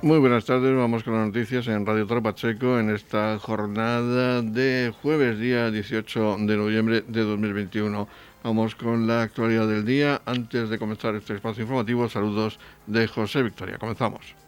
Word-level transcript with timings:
Muy 0.00 0.20
buenas 0.20 0.44
tardes, 0.44 0.76
vamos 0.76 1.02
con 1.02 1.14
las 1.14 1.26
noticias 1.26 1.66
en 1.66 1.84
Radio 1.84 2.06
Tropacheco 2.06 2.78
en 2.78 2.90
esta 2.90 3.36
jornada 3.40 4.42
de 4.42 4.94
jueves, 5.02 5.40
día 5.40 5.72
18 5.72 6.36
de 6.38 6.56
noviembre 6.56 7.02
de 7.08 7.22
2021. 7.22 8.06
Vamos 8.44 8.76
con 8.76 9.08
la 9.08 9.22
actualidad 9.22 9.66
del 9.66 9.84
día. 9.84 10.22
Antes 10.24 10.70
de 10.70 10.78
comenzar 10.78 11.16
este 11.16 11.34
espacio 11.34 11.62
informativo, 11.62 12.08
saludos 12.08 12.60
de 12.86 13.08
José 13.08 13.42
Victoria. 13.42 13.76
Comenzamos. 13.76 14.47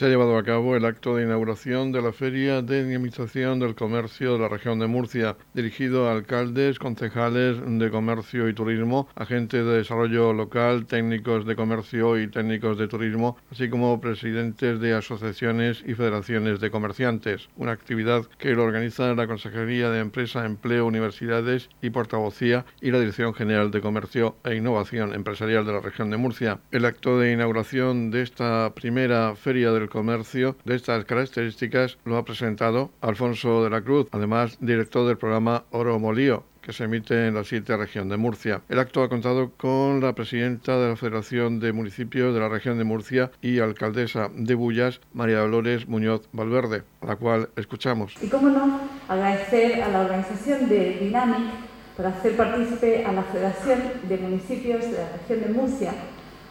Se 0.00 0.06
ha 0.06 0.08
llevado 0.08 0.38
a 0.38 0.42
cabo 0.42 0.76
el 0.76 0.86
acto 0.86 1.14
de 1.14 1.24
inauguración 1.24 1.92
de 1.92 2.00
la 2.00 2.14
Feria 2.14 2.62
de 2.62 2.86
Dinamización 2.86 3.58
del 3.58 3.74
Comercio 3.74 4.32
de 4.32 4.38
la 4.38 4.48
región 4.48 4.78
de 4.78 4.86
Murcia, 4.86 5.36
dirigido 5.52 6.08
a 6.08 6.12
alcaldes, 6.12 6.78
concejales 6.78 7.58
de 7.62 7.90
comercio 7.90 8.48
y 8.48 8.54
turismo, 8.54 9.10
agentes 9.14 9.62
de 9.62 9.76
desarrollo 9.76 10.32
local, 10.32 10.86
técnicos 10.86 11.44
de 11.44 11.54
comercio 11.54 12.18
y 12.18 12.28
técnicos 12.28 12.78
de 12.78 12.88
turismo, 12.88 13.36
así 13.52 13.68
como 13.68 14.00
presidentes 14.00 14.80
de 14.80 14.94
asociaciones 14.94 15.84
y 15.86 15.92
federaciones 15.92 16.60
de 16.60 16.70
comerciantes. 16.70 17.50
Una 17.58 17.72
actividad 17.72 18.24
que 18.38 18.54
lo 18.54 18.64
organiza 18.64 19.12
la 19.12 19.26
Consejería 19.26 19.90
de 19.90 20.00
Empresa, 20.00 20.46
Empleo, 20.46 20.86
Universidades 20.86 21.68
y 21.82 21.90
Portavocía 21.90 22.64
y 22.80 22.90
la 22.90 23.00
Dirección 23.00 23.34
General 23.34 23.70
de 23.70 23.82
Comercio 23.82 24.36
e 24.44 24.54
Innovación 24.54 25.14
Empresarial 25.14 25.66
de 25.66 25.72
la 25.74 25.80
región 25.80 26.08
de 26.08 26.16
Murcia. 26.16 26.58
El 26.70 26.86
acto 26.86 27.18
de 27.18 27.32
inauguración 27.32 28.10
de 28.10 28.22
esta 28.22 28.72
primera 28.74 29.36
Feria 29.36 29.72
del 29.72 29.89
comercio 29.90 30.56
de 30.64 30.76
estas 30.76 31.04
características 31.04 31.98
lo 32.06 32.16
ha 32.16 32.24
presentado 32.24 32.90
Alfonso 33.02 33.62
de 33.62 33.68
la 33.68 33.82
Cruz, 33.82 34.06
además 34.12 34.56
director 34.60 35.06
del 35.06 35.18
programa 35.18 35.64
Oro 35.70 35.98
Molío, 35.98 36.44
que 36.62 36.72
se 36.72 36.84
emite 36.84 37.26
en 37.26 37.34
la 37.34 37.44
siete 37.44 37.76
región 37.76 38.08
de 38.08 38.16
Murcia. 38.16 38.62
El 38.68 38.78
acto 38.78 39.02
ha 39.02 39.08
contado 39.08 39.50
con 39.56 40.00
la 40.00 40.14
presidenta 40.14 40.78
de 40.78 40.88
la 40.90 40.96
Federación 40.96 41.60
de 41.60 41.72
Municipios 41.72 42.34
de 42.34 42.40
la 42.40 42.48
región 42.48 42.78
de 42.78 42.84
Murcia 42.84 43.30
y 43.42 43.58
alcaldesa 43.58 44.30
de 44.34 44.54
Bullas, 44.54 45.00
María 45.12 45.38
Dolores 45.38 45.88
Muñoz 45.88 46.28
Valverde, 46.32 46.82
a 47.00 47.06
la 47.06 47.16
cual 47.16 47.48
escuchamos. 47.56 48.14
Y 48.22 48.28
cómo 48.28 48.48
no, 48.48 48.80
agradecer 49.08 49.82
a 49.82 49.88
la 49.88 50.00
organización 50.02 50.68
de 50.68 50.98
Dynamic 51.00 51.50
por 51.96 52.06
hacer 52.06 52.36
partícipe 52.36 53.04
a 53.04 53.12
la 53.12 53.22
Federación 53.24 53.82
de 54.08 54.16
Municipios 54.18 54.84
de 54.84 54.92
la 54.92 55.12
región 55.12 55.40
de 55.40 55.48
Murcia, 55.48 55.92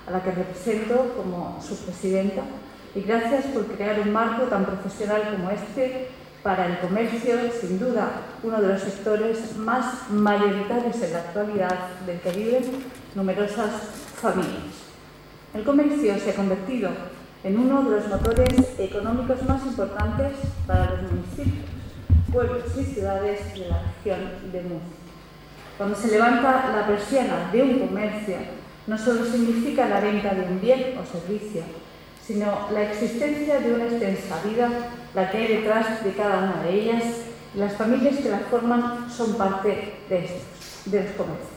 a 0.08 0.12
la 0.12 0.24
que 0.24 0.32
represento 0.32 1.14
como 1.16 1.62
su 1.62 1.78
presidenta 1.86 2.44
y 2.96 3.02
gracias 3.02 3.46
por 3.46 3.66
crear 3.66 4.00
un 4.00 4.12
marco 4.12 4.44
tan 4.44 4.66
profesional 4.66 5.36
como 5.36 5.52
este 5.52 6.08
para 6.44 6.68
el 6.68 6.80
comercio, 6.80 7.36
sin 7.60 7.80
duda 7.80 8.10
uno 8.44 8.62
de 8.62 8.70
los 8.70 8.82
sectores 8.82 9.58
más 9.58 10.10
mayoritarios 10.10 11.02
en 11.02 11.14
la 11.14 11.20
actualidad 11.20 11.78
del 12.06 12.20
que 12.20 12.32
viven 12.32 12.64
numerosas 13.16 13.72
familias. 14.16 14.88
El 15.54 15.64
comercio 15.64 16.18
se 16.18 16.30
ha 16.30 16.36
convertido 16.36 16.90
en 17.44 17.58
uno 17.58 17.84
de 17.84 17.98
los 17.98 18.08
motores 18.08 18.50
económicos 18.78 19.42
más 19.44 19.66
importantes 19.66 20.34
para 20.68 20.92
los 20.92 21.12
municipios, 21.12 21.66
pueblos 22.32 22.64
y 22.78 22.84
ciudades 22.84 23.54
de 23.54 23.68
la 23.68 23.82
región 23.82 24.52
de 24.52 24.62
Murcia. 24.62 25.00
Cuando 25.78 25.96
se 25.96 26.12
levanta 26.12 26.74
la 26.76 26.88
persiana 26.88 27.50
de 27.52 27.64
un 27.64 27.80
comercio, 27.80 28.36
no 28.88 28.98
solo 28.98 29.26
significa 29.26 29.88
la 29.88 30.02
venta 30.02 30.34
de 30.34 30.42
un 30.42 30.60
bien 30.60 30.98
o 30.98 31.06
servicio, 31.06 31.64
sino 32.30 32.68
la 32.72 32.84
existencia 32.84 33.60
de 33.60 33.74
una 33.74 33.86
extensa 33.86 34.40
vida, 34.48 34.70
la 35.16 35.32
que 35.32 35.38
hay 35.40 35.48
detrás 35.48 36.04
de 36.04 36.14
cada 36.14 36.44
una 36.44 36.62
de 36.62 36.80
ellas, 36.80 37.04
y 37.56 37.58
las 37.58 37.74
familias 37.74 38.18
que 38.18 38.30
la 38.30 38.38
forman 38.38 39.10
son 39.10 39.34
parte 39.34 39.96
de 40.08 40.26
estos, 40.26 40.92
de 40.92 41.06
los 41.06 41.12
comercios. 41.14 41.50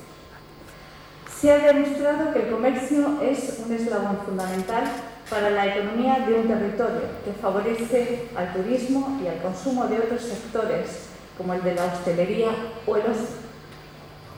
Se 1.39 1.53
ha 1.53 1.59
demostrado 1.59 2.33
que 2.33 2.45
el 2.45 2.51
comercio 2.51 3.20
es 3.20 3.61
un 3.62 3.70
eslabón 3.75 4.20
fundamental 4.25 4.84
para 5.29 5.51
la 5.51 5.77
economía 5.77 6.20
de 6.27 6.36
un 6.36 6.48
territorio 6.48 7.02
que 7.23 7.33
favorece 7.33 8.30
al 8.35 8.55
turismo 8.55 9.20
y 9.23 9.29
al 9.29 9.42
consumo 9.42 9.85
de 9.89 9.98
otros 9.98 10.23
sectores, 10.23 11.08
como 11.36 11.52
el 11.52 11.63
de 11.63 11.75
la 11.75 11.85
hostelería 11.85 12.48
o 12.86 12.96
el 12.96 13.02
ocio. 13.02 13.36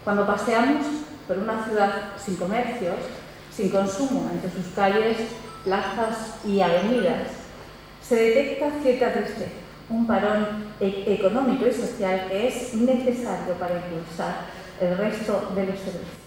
Cuando 0.02 0.26
paseamos 0.26 0.84
por 1.28 1.38
una 1.38 1.64
ciudad 1.64 1.92
sin 2.18 2.34
comercios, 2.34 2.96
sin 3.54 3.70
consumo 3.70 4.28
entre 4.32 4.50
sus 4.50 4.74
calles, 4.74 5.16
plazas 5.64 6.36
y 6.44 6.60
avenidas, 6.60 7.28
se 8.02 8.16
detecta 8.16 8.70
cierta 8.82 9.12
tristeza, 9.12 9.50
un 9.88 10.06
parón 10.06 10.64
e-, 10.80 11.04
económico 11.06 11.66
y 11.66 11.72
social 11.72 12.26
que 12.28 12.48
es 12.48 12.74
necesario 12.74 13.54
para 13.54 13.76
impulsar 13.76 14.34
el 14.80 14.96
resto 14.96 15.52
de 15.54 15.66
los 15.66 15.78
servicios. 15.78 16.24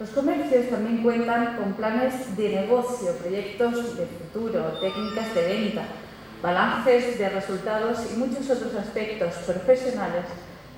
Los 0.00 0.10
comercios 0.10 0.70
también 0.70 1.02
cuentan 1.02 1.56
con 1.56 1.72
planes 1.72 2.36
de 2.36 2.48
negocio, 2.50 3.12
proyectos 3.16 3.96
de 3.96 4.06
futuro, 4.06 4.78
técnicas 4.80 5.34
de 5.34 5.42
venta, 5.42 5.82
balances 6.40 7.18
de 7.18 7.28
resultados 7.28 7.98
y 8.12 8.16
muchos 8.16 8.48
otros 8.48 8.74
aspectos 8.76 9.34
profesionales 9.44 10.24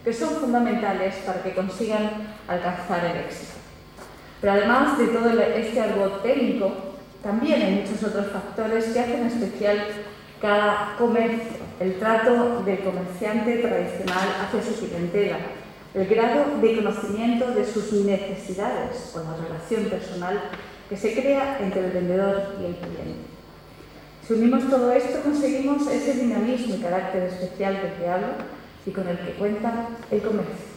que 0.02 0.12
son 0.12 0.30
fundamentales 0.30 1.16
para 1.26 1.42
que 1.42 1.54
consigan 1.54 2.34
alcanzar 2.48 3.04
el 3.04 3.18
éxito. 3.18 3.52
Pero 4.40 4.54
además 4.54 4.98
de 4.98 5.08
todo 5.08 5.28
este 5.38 5.80
algo 5.80 6.06
técnico, 6.22 6.89
también 7.22 7.62
hay 7.62 7.74
muchos 7.82 8.02
otros 8.02 8.28
factores 8.32 8.84
que 8.86 9.00
hacen 9.00 9.26
especial 9.26 9.78
cada 10.40 10.96
comercio, 10.98 11.58
el 11.80 11.98
trato 11.98 12.62
del 12.62 12.80
comerciante 12.80 13.56
tradicional 13.58 14.28
hacia 14.42 14.62
su 14.62 14.86
clientela, 14.86 15.38
el 15.92 16.06
grado 16.06 16.58
de 16.62 16.76
conocimiento 16.76 17.50
de 17.50 17.64
sus 17.66 17.92
necesidades 17.92 19.14
o 19.14 19.18
la 19.18 19.36
relación 19.36 19.84
personal 19.90 20.40
que 20.88 20.96
se 20.96 21.12
crea 21.12 21.58
entre 21.60 21.86
el 21.86 21.92
vendedor 21.92 22.54
y 22.60 22.66
el 22.66 22.76
cliente. 22.76 23.30
Si 24.26 24.34
unimos 24.34 24.70
todo 24.70 24.92
esto, 24.92 25.20
conseguimos 25.22 25.86
ese 25.88 26.14
dinamismo 26.14 26.76
y 26.76 26.78
carácter 26.78 27.24
especial 27.24 27.74
del 27.82 27.92
que 27.94 28.08
hablo 28.08 28.28
y 28.86 28.90
con 28.92 29.06
el 29.08 29.18
que 29.18 29.32
cuenta 29.32 29.88
el 30.10 30.22
comercio. 30.22 30.70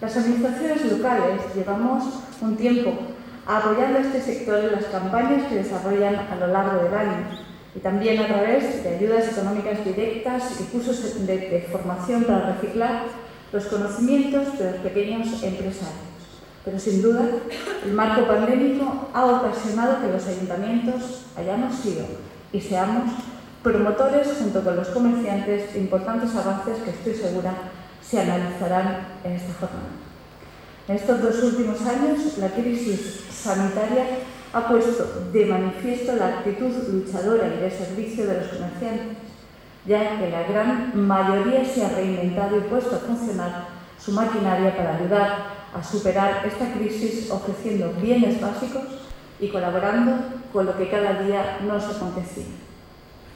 Las 0.00 0.16
administraciones 0.16 0.84
locales 0.92 1.40
llevamos 1.54 2.04
un 2.40 2.56
tiempo 2.56 2.92
apoyando 3.58 3.98
a 3.98 4.02
este 4.02 4.20
sector 4.20 4.58
en 4.58 4.72
las 4.72 4.84
campañas 4.84 5.48
que 5.48 5.56
desarrollan 5.56 6.14
a 6.14 6.36
lo 6.36 6.46
largo 6.46 6.84
del 6.84 6.94
año 6.94 7.26
y 7.74 7.80
también 7.80 8.20
a 8.20 8.26
través 8.28 8.82
de 8.82 8.96
ayudas 8.96 9.28
económicas 9.28 9.84
directas 9.84 10.60
y 10.60 10.64
cursos 10.64 11.26
de, 11.26 11.68
formación 11.70 12.24
para 12.24 12.52
reciclar 12.52 13.02
los 13.52 13.66
conocimientos 13.66 14.56
de 14.58 14.70
los 14.70 14.80
pequeños 14.80 15.42
empresarios. 15.42 16.10
Pero 16.64 16.78
sin 16.78 17.02
duda, 17.02 17.24
el 17.84 17.92
marco 17.92 18.26
pandémico 18.26 19.08
ha 19.12 19.24
ocasionado 19.24 20.00
que 20.00 20.12
los 20.12 20.26
ayuntamientos 20.26 21.26
hayamos 21.36 21.74
sido 21.74 22.04
y 22.52 22.60
seamos 22.60 23.10
promotores 23.62 24.28
junto 24.38 24.62
con 24.62 24.76
los 24.76 24.88
comerciantes 24.88 25.72
de 25.72 25.80
importantes 25.80 26.34
avances 26.36 26.78
que 26.84 26.90
estoy 26.90 27.14
segura 27.14 27.54
se 28.00 28.20
analizarán 28.20 29.06
en 29.24 29.32
esta 29.32 29.52
jornada. 29.54 30.09
En 30.88 30.96
estos 30.96 31.22
dos 31.22 31.42
últimos 31.42 31.80
años, 31.82 32.38
la 32.38 32.48
crisis 32.48 33.24
sanitaria 33.30 34.06
ha 34.52 34.68
puesto 34.68 35.28
de 35.32 35.46
manifiesto 35.46 36.16
la 36.16 36.38
actitud 36.38 36.72
luchadora 36.92 37.46
y 37.46 37.60
de 37.60 37.70
servicio 37.70 38.26
de 38.26 38.40
los 38.40 38.48
comerciantes, 38.48 39.16
ya 39.86 40.18
que 40.18 40.30
la 40.30 40.42
gran 40.42 41.06
mayoría 41.06 41.64
se 41.64 41.84
ha 41.84 41.90
reinventado 41.90 42.56
y 42.56 42.62
puesto 42.62 42.96
a 42.96 42.98
funcionar 42.98 43.68
su 43.98 44.12
maquinaria 44.12 44.76
para 44.76 44.96
ayudar 44.96 45.60
a 45.72 45.84
superar 45.84 46.44
esta 46.44 46.72
crisis 46.72 47.30
ofreciendo 47.30 47.92
bienes 48.00 48.40
básicos 48.40 48.82
y 49.38 49.48
colaborando 49.48 50.16
con 50.52 50.66
lo 50.66 50.76
que 50.76 50.90
cada 50.90 51.22
día 51.22 51.58
nos 51.64 51.84
acontecía. 51.84 52.46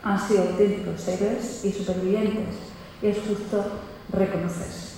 Han 0.03 0.19
sido 0.19 0.43
auténticos 0.43 1.07
héroes 1.09 1.65
y 1.65 1.73
supervivientes 1.73 2.57
y 3.01 3.07
es 3.07 3.19
justo 3.19 3.65
reconocerse. 4.13 4.94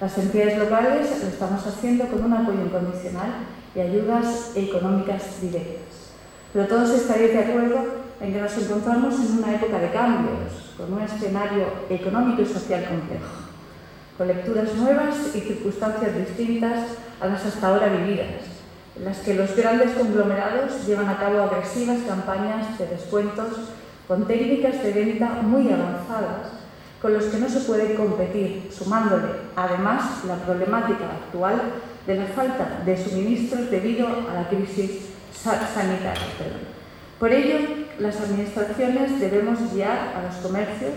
Las 0.00 0.16
entidades 0.16 0.58
locales 0.58 1.10
lo 1.22 1.28
estamos 1.28 1.66
haciendo 1.66 2.06
con 2.06 2.22
un 2.22 2.32
apoyo 2.32 2.62
incondicional 2.62 3.48
y 3.74 3.80
ayudas 3.80 4.52
económicas 4.54 5.40
directas. 5.40 6.14
Pero 6.52 6.68
todos 6.68 6.90
estaréis 6.90 7.32
de 7.32 7.40
acuerdo 7.40 7.80
en 8.20 8.32
que 8.32 8.40
nos 8.40 8.56
encontramos 8.58 9.14
en 9.16 9.38
una 9.38 9.56
época 9.56 9.80
de 9.80 9.90
cambios, 9.90 10.74
con 10.76 10.92
un 10.92 11.02
escenario 11.02 11.64
económico 11.90 12.42
y 12.42 12.46
social 12.46 12.84
complejo, 12.88 13.26
con 14.16 14.28
lecturas 14.28 14.72
nuevas 14.74 15.34
y 15.34 15.40
circunstancias 15.40 16.16
distintas 16.16 16.78
a 17.20 17.26
las 17.26 17.44
hasta 17.44 17.66
ahora 17.66 17.88
vividas, 17.88 18.46
en 18.96 19.04
las 19.04 19.18
que 19.18 19.34
los 19.34 19.56
grandes 19.56 19.90
conglomerados 19.96 20.86
llevan 20.86 21.08
a 21.08 21.18
cabo 21.18 21.42
agresivas 21.42 21.98
campañas 22.06 22.78
de 22.78 22.86
descuentos 22.86 23.48
con 24.06 24.28
técnicas 24.28 24.80
de 24.80 24.92
venta 24.92 25.42
muy 25.42 25.72
avanzadas 25.72 26.57
con 27.00 27.12
los 27.12 27.24
que 27.24 27.38
no 27.38 27.48
se 27.48 27.60
puede 27.60 27.94
competir, 27.94 28.68
sumándole 28.76 29.28
además 29.54 30.24
la 30.24 30.36
problemática 30.36 31.04
actual 31.04 31.60
de 32.06 32.16
la 32.16 32.26
falta 32.26 32.82
de 32.84 32.96
suministros 32.96 33.70
debido 33.70 34.06
a 34.06 34.34
la 34.34 34.48
crisis 34.48 35.08
sanitaria. 35.32 36.26
Por 37.20 37.32
ello, 37.32 37.58
las 37.98 38.20
administraciones 38.20 39.20
debemos 39.20 39.72
guiar 39.72 40.14
a 40.16 40.22
los 40.26 40.36
comercios 40.36 40.92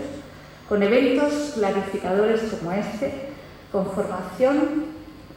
con 0.68 0.82
eventos 0.82 1.52
clarificadores 1.54 2.40
como 2.42 2.72
este, 2.72 3.28
con 3.70 3.86
formación 3.90 4.86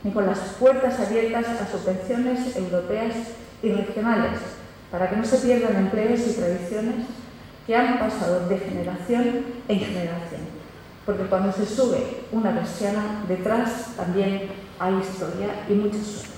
y 0.03 0.11
con 0.11 0.25
las 0.27 0.39
puertas 0.59 0.99
abiertas 0.99 1.45
a 1.47 1.67
subvenciones 1.67 2.55
europeas 2.55 3.15
y 3.61 3.71
regionales, 3.71 4.39
para 4.91 5.09
que 5.09 5.15
no 5.15 5.25
se 5.25 5.37
pierdan 5.37 5.75
empleos 5.75 6.21
y 6.27 6.33
tradiciones 6.33 7.07
que 7.65 7.75
han 7.75 7.97
pasado 7.97 8.47
de 8.47 8.57
generación 8.57 9.45
en 9.67 9.79
generación. 9.79 10.54
Porque 11.05 11.23
cuando 11.25 11.51
se 11.51 11.65
sube 11.65 12.23
una 12.31 12.53
persiana, 12.53 13.23
detrás 13.27 13.95
también 13.95 14.49
hay 14.79 14.95
historia 14.95 15.65
y 15.69 15.73
muchos 15.73 16.01
sueños. 16.01 16.35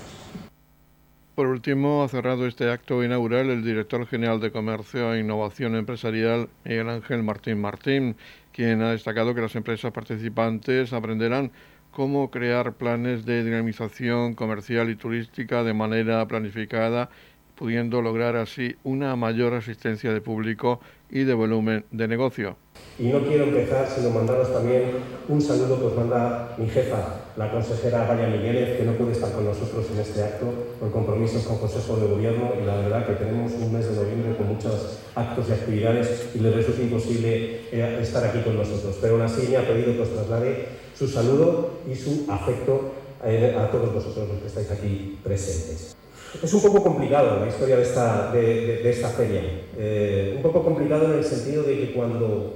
Por 1.34 1.46
último, 1.46 2.02
ha 2.02 2.08
cerrado 2.08 2.46
este 2.46 2.70
acto 2.70 3.04
inaugural 3.04 3.48
el 3.48 3.62
director 3.62 4.04
general 4.06 4.40
de 4.40 4.50
Comercio 4.50 5.14
e 5.14 5.20
Innovación 5.20 5.76
Empresarial, 5.76 6.48
Miguel 6.64 6.88
Ángel 6.88 7.22
Martín 7.22 7.60
Martín, 7.60 8.16
quien 8.52 8.82
ha 8.82 8.90
destacado 8.90 9.34
que 9.34 9.40
las 9.40 9.54
empresas 9.54 9.92
participantes 9.92 10.92
aprenderán 10.92 11.52
cómo 11.92 12.30
crear 12.30 12.72
planes 12.72 13.24
de 13.24 13.44
dinamización 13.44 14.34
comercial 14.34 14.90
y 14.90 14.96
turística 14.96 15.62
de 15.62 15.74
manera 15.74 16.26
planificada, 16.26 17.08
pudiendo 17.54 18.02
lograr 18.02 18.36
así 18.36 18.74
una 18.82 19.14
mayor 19.14 19.54
asistencia 19.54 20.12
de 20.12 20.20
público 20.20 20.80
y 21.10 21.24
de 21.24 21.34
volumen 21.34 21.84
de 21.90 22.08
negocio. 22.08 22.56
Y 22.98 23.08
no 23.08 23.20
quiero 23.20 23.44
empezar 23.44 23.88
sino 23.88 24.10
mandaros 24.10 24.52
también 24.52 24.90
un 25.28 25.40
saludo 25.40 25.78
que 25.78 25.86
os 25.86 25.96
manda 25.96 26.54
mi 26.58 26.68
jefa, 26.68 27.20
la 27.36 27.50
consejera 27.50 28.06
Vaya 28.06 28.26
Migueles, 28.26 28.76
que 28.76 28.84
no 28.84 28.92
puede 28.92 29.12
estar 29.12 29.30
con 29.32 29.44
nosotros 29.44 29.86
en 29.92 30.00
este 30.00 30.22
acto 30.22 30.46
por 30.80 30.90
compromisos 30.90 31.44
con 31.44 31.58
Consejo 31.58 31.96
de 31.96 32.08
Gobierno 32.08 32.52
y 32.60 32.66
la 32.66 32.76
verdad 32.76 33.06
que 33.06 33.12
tenemos 33.12 33.52
un 33.52 33.72
mes 33.72 33.88
de 33.88 33.94
noviembre 33.94 34.36
con 34.36 34.48
muchos 34.48 34.98
actos 35.14 35.48
y 35.48 35.52
actividades 35.52 36.30
y 36.34 36.40
le 36.40 36.50
resulta 36.50 36.82
imposible 36.82 37.60
eh, 37.70 37.98
estar 38.00 38.24
aquí 38.24 38.40
con 38.40 38.56
nosotros. 38.56 38.96
Pero 39.00 39.14
aún 39.14 39.22
así 39.22 39.46
me 39.48 39.56
ha 39.58 39.66
pedido 39.66 39.94
que 39.94 40.02
os 40.02 40.12
traslade 40.14 40.68
su 40.96 41.06
saludo 41.06 41.78
y 41.88 41.94
su 41.94 42.26
afecto 42.28 42.94
eh, 43.24 43.54
a 43.56 43.70
todos 43.70 43.94
vosotros 43.94 44.28
los 44.28 44.38
que 44.38 44.46
estáis 44.46 44.70
aquí 44.70 45.18
presentes. 45.22 45.96
Es 46.42 46.52
un 46.52 46.60
poco 46.60 46.82
complicado 46.82 47.40
la 47.40 47.48
historia 47.48 47.76
de 47.76 47.82
esta, 47.82 48.30
de, 48.32 48.90
esta 48.90 49.08
feria. 49.08 49.40
Eh, 49.76 50.34
un 50.36 50.42
poco 50.42 50.62
complicado 50.62 51.06
en 51.06 51.18
el 51.18 51.24
sentido 51.24 51.62
de 51.62 51.78
que 51.80 51.92
cuando 51.92 52.52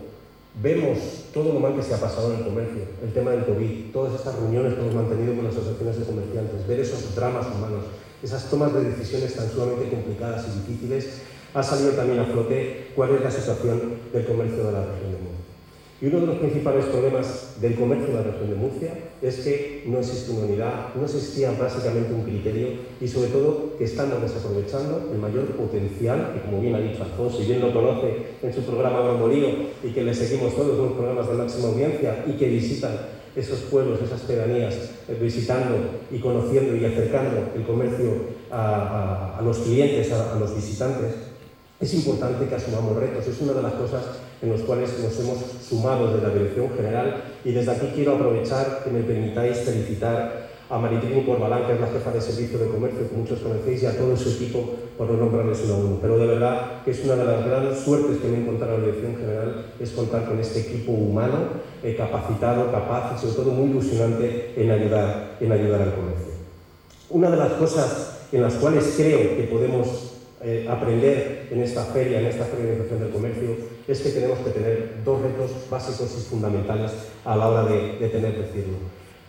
vemos 0.63 0.99
todo 1.33 1.55
lo 1.55 1.61
mal 1.61 1.75
que 1.75 1.83
se 1.83 1.95
ha 1.95 2.01
pasado 2.01 2.33
en 2.33 2.41
el 2.41 2.45
comercio, 2.45 2.83
el 3.03 3.13
tema 3.13 3.31
del 3.31 3.47
COVID, 3.47 3.93
todas 3.93 4.15
estas 4.15 4.35
reuniones 4.37 4.75
que 4.75 4.81
hemos 4.81 4.95
mantenido 4.95 5.35
con 5.35 5.47
las 5.47 5.57
asociaciones 5.57 5.99
de 5.99 6.05
comerciantes, 6.05 6.67
ver 6.67 6.81
esos 6.81 7.15
dramas 7.15 7.47
humanos, 7.47 7.85
esas 8.23 8.51
tomas 8.51 8.75
de 8.75 8.85
decisiones 8.85 9.35
tan 9.35 9.51
sumamente 9.51 9.89
complicadas 9.89 10.47
y 10.49 10.61
difíciles, 10.61 11.23
ha 11.55 11.63
salido 11.63 11.93
también 11.93 12.21
a 12.21 12.27
flote 12.27 12.89
cuál 12.95 13.15
es 13.15 13.23
la 13.23 13.31
situación 13.31 13.95
del 14.13 14.27
comercio 14.27 14.65
de 14.65 14.73
la 14.73 14.85
región 14.85 15.13
de 15.13 15.19
Murcia. 15.19 15.52
Y 16.03 16.09
uno 16.09 16.19
de 16.19 16.27
los 16.27 16.37
principales 16.39 16.87
problemas 16.87 17.55
del 17.61 17.77
comercio 17.77 18.09
en 18.09 18.15
la 18.17 18.23
región 18.23 18.51
de 18.51 18.57
Murcia 18.57 18.93
es 19.23 19.37
que 19.37 19.85
no 19.87 20.01
existe 20.01 20.33
una 20.33 20.47
unidad, 20.47 20.95
no 20.97 21.05
existía 21.05 21.53
básicamente 21.53 22.13
un 22.13 22.25
criterio 22.25 22.71
y 23.01 23.07
sobre 23.07 23.29
todo 23.29 23.77
que 23.79 23.85
estamos 23.85 24.21
desaprovechando 24.21 25.11
el 25.13 25.19
mayor 25.21 25.47
potencial, 25.53 26.33
que 26.35 26.41
como 26.41 26.61
bien 26.61 26.75
ha 26.75 26.81
dicho 26.81 27.05
Alfonso 27.05 27.41
y 27.41 27.47
bien 27.47 27.61
lo 27.61 27.73
conoce 27.73 28.17
en 28.43 28.53
su 28.53 28.63
programa 28.63 29.01
Bromolío 29.01 29.49
y 29.85 29.91
que 29.91 30.03
le 30.03 30.13
seguimos 30.13 30.57
todos 30.57 30.77
los 30.77 30.93
programas 30.95 31.29
de 31.29 31.35
máxima 31.35 31.69
audiencia 31.69 32.25
y 32.27 32.33
que 32.33 32.49
visitan 32.49 32.99
esos 33.37 33.61
pueblos, 33.61 34.01
esas 34.03 34.23
pedanías, 34.23 34.75
eh, 35.07 35.17
visitando 35.23 35.77
y 36.11 36.19
conociendo 36.19 36.75
y 36.75 36.85
acercando 36.85 37.53
el 37.55 37.63
comercio 37.65 38.43
a, 38.51 39.41
los 39.45 39.59
clientes, 39.59 40.11
a 40.11 40.37
los 40.37 40.53
visitantes, 40.53 41.15
es 41.81 41.95
importante 41.95 42.47
que 42.47 42.55
asumamos 42.57 42.97
retos. 42.97 43.27
Es 43.29 43.41
una 43.41 43.53
de 43.53 43.63
las 43.63 43.73
cosas 43.75 44.03
en 44.43 44.51
las 44.51 44.61
cuales 44.63 44.91
nos 44.99 45.19
hemos 45.21 45.39
sumado 45.67 46.09
desde 46.09 46.27
la 46.27 46.35
Dirección 46.35 46.71
General 46.77 47.23
y 47.45 47.53
desde 47.53 47.71
aquí 47.71 47.93
quiero 47.95 48.17
aprovechar 48.17 48.83
que 48.85 48.91
me 48.91 49.01
permitáis 49.01 49.59
felicitar 49.59 50.51
a 50.69 50.79
Maritrini 50.79 51.23
Corbalán, 51.25 51.67
que 51.67 51.75
es 51.75 51.81
la 51.81 51.87
jefa 51.87 52.11
de 52.13 52.21
servicio 52.21 52.59
de 52.59 52.69
comercio 52.69 53.07
que 53.07 53.15
muchos 53.15 53.41
conocéis, 53.41 53.83
y 53.83 53.87
a 53.87 53.97
todo 53.97 54.17
su 54.17 54.31
equipo 54.31 54.71
por 54.97 55.11
no 55.11 55.19
nombrarles 55.19 55.61
uno 55.67 55.75
a 55.75 55.77
uno. 55.77 55.99
Pero 56.01 56.17
de 56.17 56.27
verdad 56.27 56.83
que 56.83 56.93
es 56.93 57.05
una 57.05 57.17
de 57.17 57.25
las 57.27 57.45
grandes 57.45 57.79
suertes 57.81 58.17
que 58.17 58.29
me 58.29 58.39
he 58.39 58.41
encontrado 58.41 58.77
en 58.77 58.81
la 58.81 58.87
Dirección 58.87 59.17
General, 59.17 59.67
es 59.79 59.91
contar 59.91 60.25
con 60.25 60.41
este 60.41 60.61
equipo 60.61 60.93
humano, 60.93 61.37
eh, 61.83 61.95
capacitado, 61.95 62.73
capaz 62.73 63.15
y 63.15 63.21
sobre 63.21 63.35
todo 63.35 63.51
muy 63.51 63.71
ilusionante 63.71 64.55
en 64.57 64.71
ayudar, 64.71 65.37
en 65.41 65.53
ayudar 65.53 65.83
al 65.83 65.95
comercio. 65.95 66.33
Una 67.11 67.31
de 67.31 67.37
las 67.37 67.53
cosas 67.53 68.21
en 68.33 68.41
las 68.41 68.55
cuales 68.55 68.95
creo 68.97 69.37
que 69.37 69.49
podemos 69.51 70.15
eh, 70.43 70.67
aprender 70.71 71.49
en 71.51 71.61
esta 71.61 71.85
feria, 71.85 72.19
en 72.19 72.27
esta 72.27 72.45
feria 72.47 72.73
de 72.73 72.99
del 72.99 73.11
comercio, 73.11 73.51
es 73.89 74.01
que 74.01 74.11
tenemos 74.11 74.39
que 74.39 74.51
tener 74.51 75.03
dos 75.05 75.21
retos 75.23 75.51
básicos 75.71 76.15
y 76.19 76.29
fundamentales 76.29 76.93
a 77.25 77.37
la 77.37 77.49
hora 77.49 77.65
de, 77.65 77.99
de 77.99 78.09
tener 78.09 78.37
decirlo. 78.37 78.77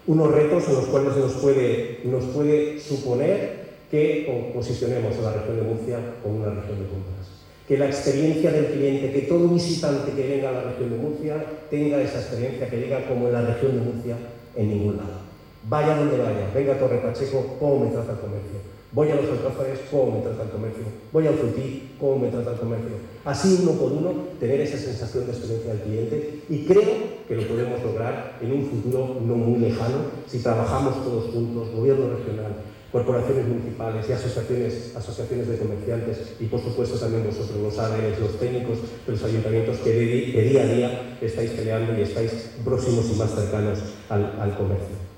Unos 0.05 0.31
retos 0.31 0.67
en 0.67 0.75
los 0.75 0.85
cuales 0.85 1.15
nos 1.15 1.33
puede, 1.33 2.01
nos 2.03 2.25
puede 2.25 2.79
suponer 2.79 3.63
que 3.89 4.51
posicionemos 4.53 5.17
a 5.17 5.21
la 5.21 5.33
región 5.33 5.55
de 5.57 5.61
Murcia 5.63 6.00
como 6.21 6.38
una 6.38 6.50
región 6.50 6.79
de 6.79 6.88
compras. 6.88 7.27
Que 7.67 7.77
la 7.77 7.85
experiencia 7.85 8.51
del 8.51 8.65
cliente, 8.67 9.11
que 9.11 9.21
todo 9.27 9.47
visitante 9.47 10.11
que 10.11 10.27
venga 10.27 10.50
a 10.50 10.51
la 10.51 10.63
región 10.63 10.89
de 10.89 10.97
Murcia 10.97 11.45
tenga 11.69 12.01
esa 12.01 12.19
experiencia 12.19 12.69
que 12.69 12.77
llega 12.77 13.07
como 13.07 13.27
en 13.27 13.33
la 13.33 13.41
región 13.41 13.73
de 13.73 13.91
Murcia 13.91 14.17
en 14.56 14.67
ningún 14.67 14.97
lado. 14.97 15.23
Vaya 15.69 15.95
donde 15.95 16.17
vaya, 16.17 16.51
venga 16.53 16.73
a 16.73 16.79
Torre 16.79 16.97
Pacheco, 16.97 17.56
cómo 17.57 17.85
me 17.85 17.91
trata 17.91 18.11
el 18.11 18.19
comercio 18.19 18.72
Voy 18.94 19.10
a 19.10 19.16
los 19.16 19.25
alcázares, 19.25 19.80
cómo 19.90 20.18
me 20.18 20.22
trata 20.22 20.44
el 20.44 20.50
comercio. 20.50 20.84
Voy 21.12 21.25
al 21.25 21.34
frutí, 21.34 21.95
cómo 22.00 22.19
me 22.19 22.28
trata 22.30 22.51
el 22.51 22.60
comercio. 22.60 22.92
Así, 23.25 23.57
uno 23.63 23.72
por 23.72 23.92
uno, 23.92 24.13
tener 24.40 24.62
esa 24.62 24.78
sensación 24.78 25.25
de 25.25 25.31
experiencia 25.31 25.74
del 25.74 25.81
cliente 25.81 26.42
y 26.48 26.66
creo 26.66 27.13
que 27.28 27.36
lo 27.36 27.48
podemos 27.48 27.81
lograr 27.81 28.38
en 28.40 28.51
un 28.51 28.66
futuro 28.66 29.18
no 29.25 29.36
muy 29.36 29.60
lejano 29.60 29.98
si 30.28 30.40
trabajamos 30.44 31.04
todos 31.04 31.34
juntos, 31.34 31.69
gobierno 31.74 32.16
regional, 32.16 32.54
corporaciones 32.92 33.48
municipales 33.48 34.06
y 34.07 34.12
asociaciones, 34.12 34.95
asociaciones 34.95 35.48
de 35.48 35.57
comerciantes 35.57 36.36
y 36.40 36.45
por 36.45 36.62
supuesto 36.62 37.00
también 37.00 37.25
vosotros, 37.25 37.57
los 37.63 37.80
ADEs, 37.80 38.19
los 38.19 38.38
técnicos 38.40 38.78
de 39.07 39.12
los 39.12 39.24
ayuntamientos 39.24 39.78
que, 39.78 39.92
día 39.92 40.62
a 40.62 40.68
día 40.68 41.18
estáis 41.19 41.50
peleando 41.51 41.98
y 41.98 42.04
estáis 42.04 42.51
próximos 42.63 43.10
y 43.12 43.18
más 43.18 43.34
cercanos 43.34 43.80
al 44.10 44.56
comercio. 44.56 45.12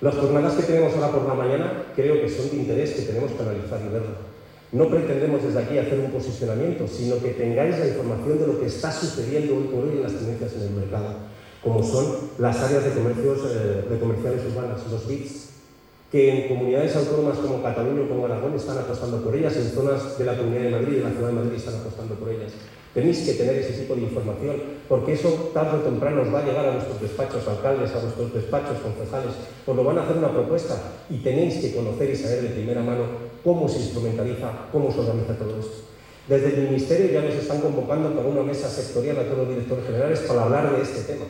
Las 0.00 0.14
jornadas 0.14 0.54
que 0.54 0.62
tenemos 0.62 0.94
ahora 0.94 1.12
por 1.12 1.28
la 1.28 1.34
mañana 1.34 1.84
creo 1.94 2.22
que 2.22 2.28
son 2.28 2.48
de 2.48 2.56
interés 2.56 2.92
que 2.92 3.02
tenemos 3.02 3.32
que 3.32 3.42
analizar 3.42 3.80
y 3.84 3.92
verlo. 3.92 4.30
No 4.72 4.88
pretendemos 4.88 5.42
desde 5.42 5.60
aquí 5.60 5.76
hacer 5.76 5.98
un 5.98 6.10
posicionamiento, 6.10 6.86
sino 6.86 7.18
que 7.18 7.30
tengáis 7.30 7.78
la 7.78 7.88
información 7.88 8.38
de 8.38 8.46
lo 8.46 8.60
que 8.60 8.66
está 8.66 8.90
sucediendo 8.90 9.56
hoy 9.56 9.64
por 9.64 9.84
hoy 9.84 9.96
en 9.96 10.02
las 10.02 10.12
tendencias 10.12 10.54
en 10.54 10.62
el 10.62 10.70
mercado, 10.70 11.16
como 11.62 11.82
son 11.82 12.30
las 12.38 12.56
áreas 12.60 12.84
de, 12.84 12.92
comercios, 12.92 13.40
eh, 13.50 13.84
de 13.90 13.98
comerciales 13.98 14.40
urbanas, 14.46 14.80
los 14.90 15.06
BITs, 15.06 15.48
que 16.10 16.30
en 16.30 16.48
comunidades 16.48 16.96
autónomas 16.96 17.38
como 17.38 17.62
Cataluña 17.62 18.02
o 18.02 18.08
como 18.08 18.24
Aragón 18.24 18.54
están 18.54 18.78
apostando 18.78 19.22
por 19.22 19.34
ellas, 19.34 19.54
en 19.56 19.70
zonas 19.70 20.16
de 20.18 20.24
la 20.24 20.36
Comunidad 20.36 20.62
de 20.62 20.70
Madrid 20.70 20.92
y 20.92 20.96
de 20.96 21.04
la 21.04 21.10
Ciudad 21.10 21.28
de 21.28 21.34
Madrid 21.34 21.56
están 21.56 21.74
apostando 21.74 22.14
por 22.14 22.28
ellas. 22.30 22.52
Tenéis 22.92 23.20
que 23.22 23.34
tener 23.34 23.54
ese 23.54 23.78
tipo 23.78 23.94
de 23.94 24.02
información, 24.02 24.56
porque 24.88 25.12
eso 25.12 25.50
tarde 25.54 25.78
o 25.78 25.86
temprano 25.86 26.22
os 26.22 26.34
va 26.34 26.42
a 26.42 26.44
llegar 26.44 26.66
a 26.66 26.74
nuestros 26.74 27.00
despachos 27.00 27.46
alcaldes, 27.46 27.94
a 27.94 28.02
vuestros 28.02 28.34
despachos 28.34 28.82
concejales, 28.82 29.34
os 29.62 29.76
lo 29.76 29.84
van 29.84 29.98
a 29.98 30.02
hacer 30.02 30.18
una 30.18 30.32
propuesta 30.32 30.74
y 31.08 31.18
tenéis 31.22 31.62
que 31.62 31.74
conocer 31.74 32.10
y 32.10 32.16
saber 32.16 32.42
de 32.42 32.48
primera 32.50 32.82
mano 32.82 33.30
cómo 33.44 33.68
se 33.68 33.78
instrumentaliza, 33.78 34.66
cómo 34.72 34.90
se 34.90 35.00
organiza 35.06 35.38
todo 35.38 35.60
esto. 35.60 35.86
Desde 36.26 36.48
el 36.50 36.62
Ministerio 36.66 37.12
ya 37.12 37.22
nos 37.22 37.34
están 37.34 37.60
convocando 37.60 38.10
para 38.10 38.26
una 38.26 38.42
mesa 38.42 38.68
sectorial 38.68 39.18
a 39.18 39.24
todos 39.24 39.46
los 39.46 39.48
directores 39.50 39.86
generales 39.86 40.20
para 40.26 40.42
hablar 40.42 40.74
de 40.74 40.82
este 40.82 41.02
tema, 41.02 41.26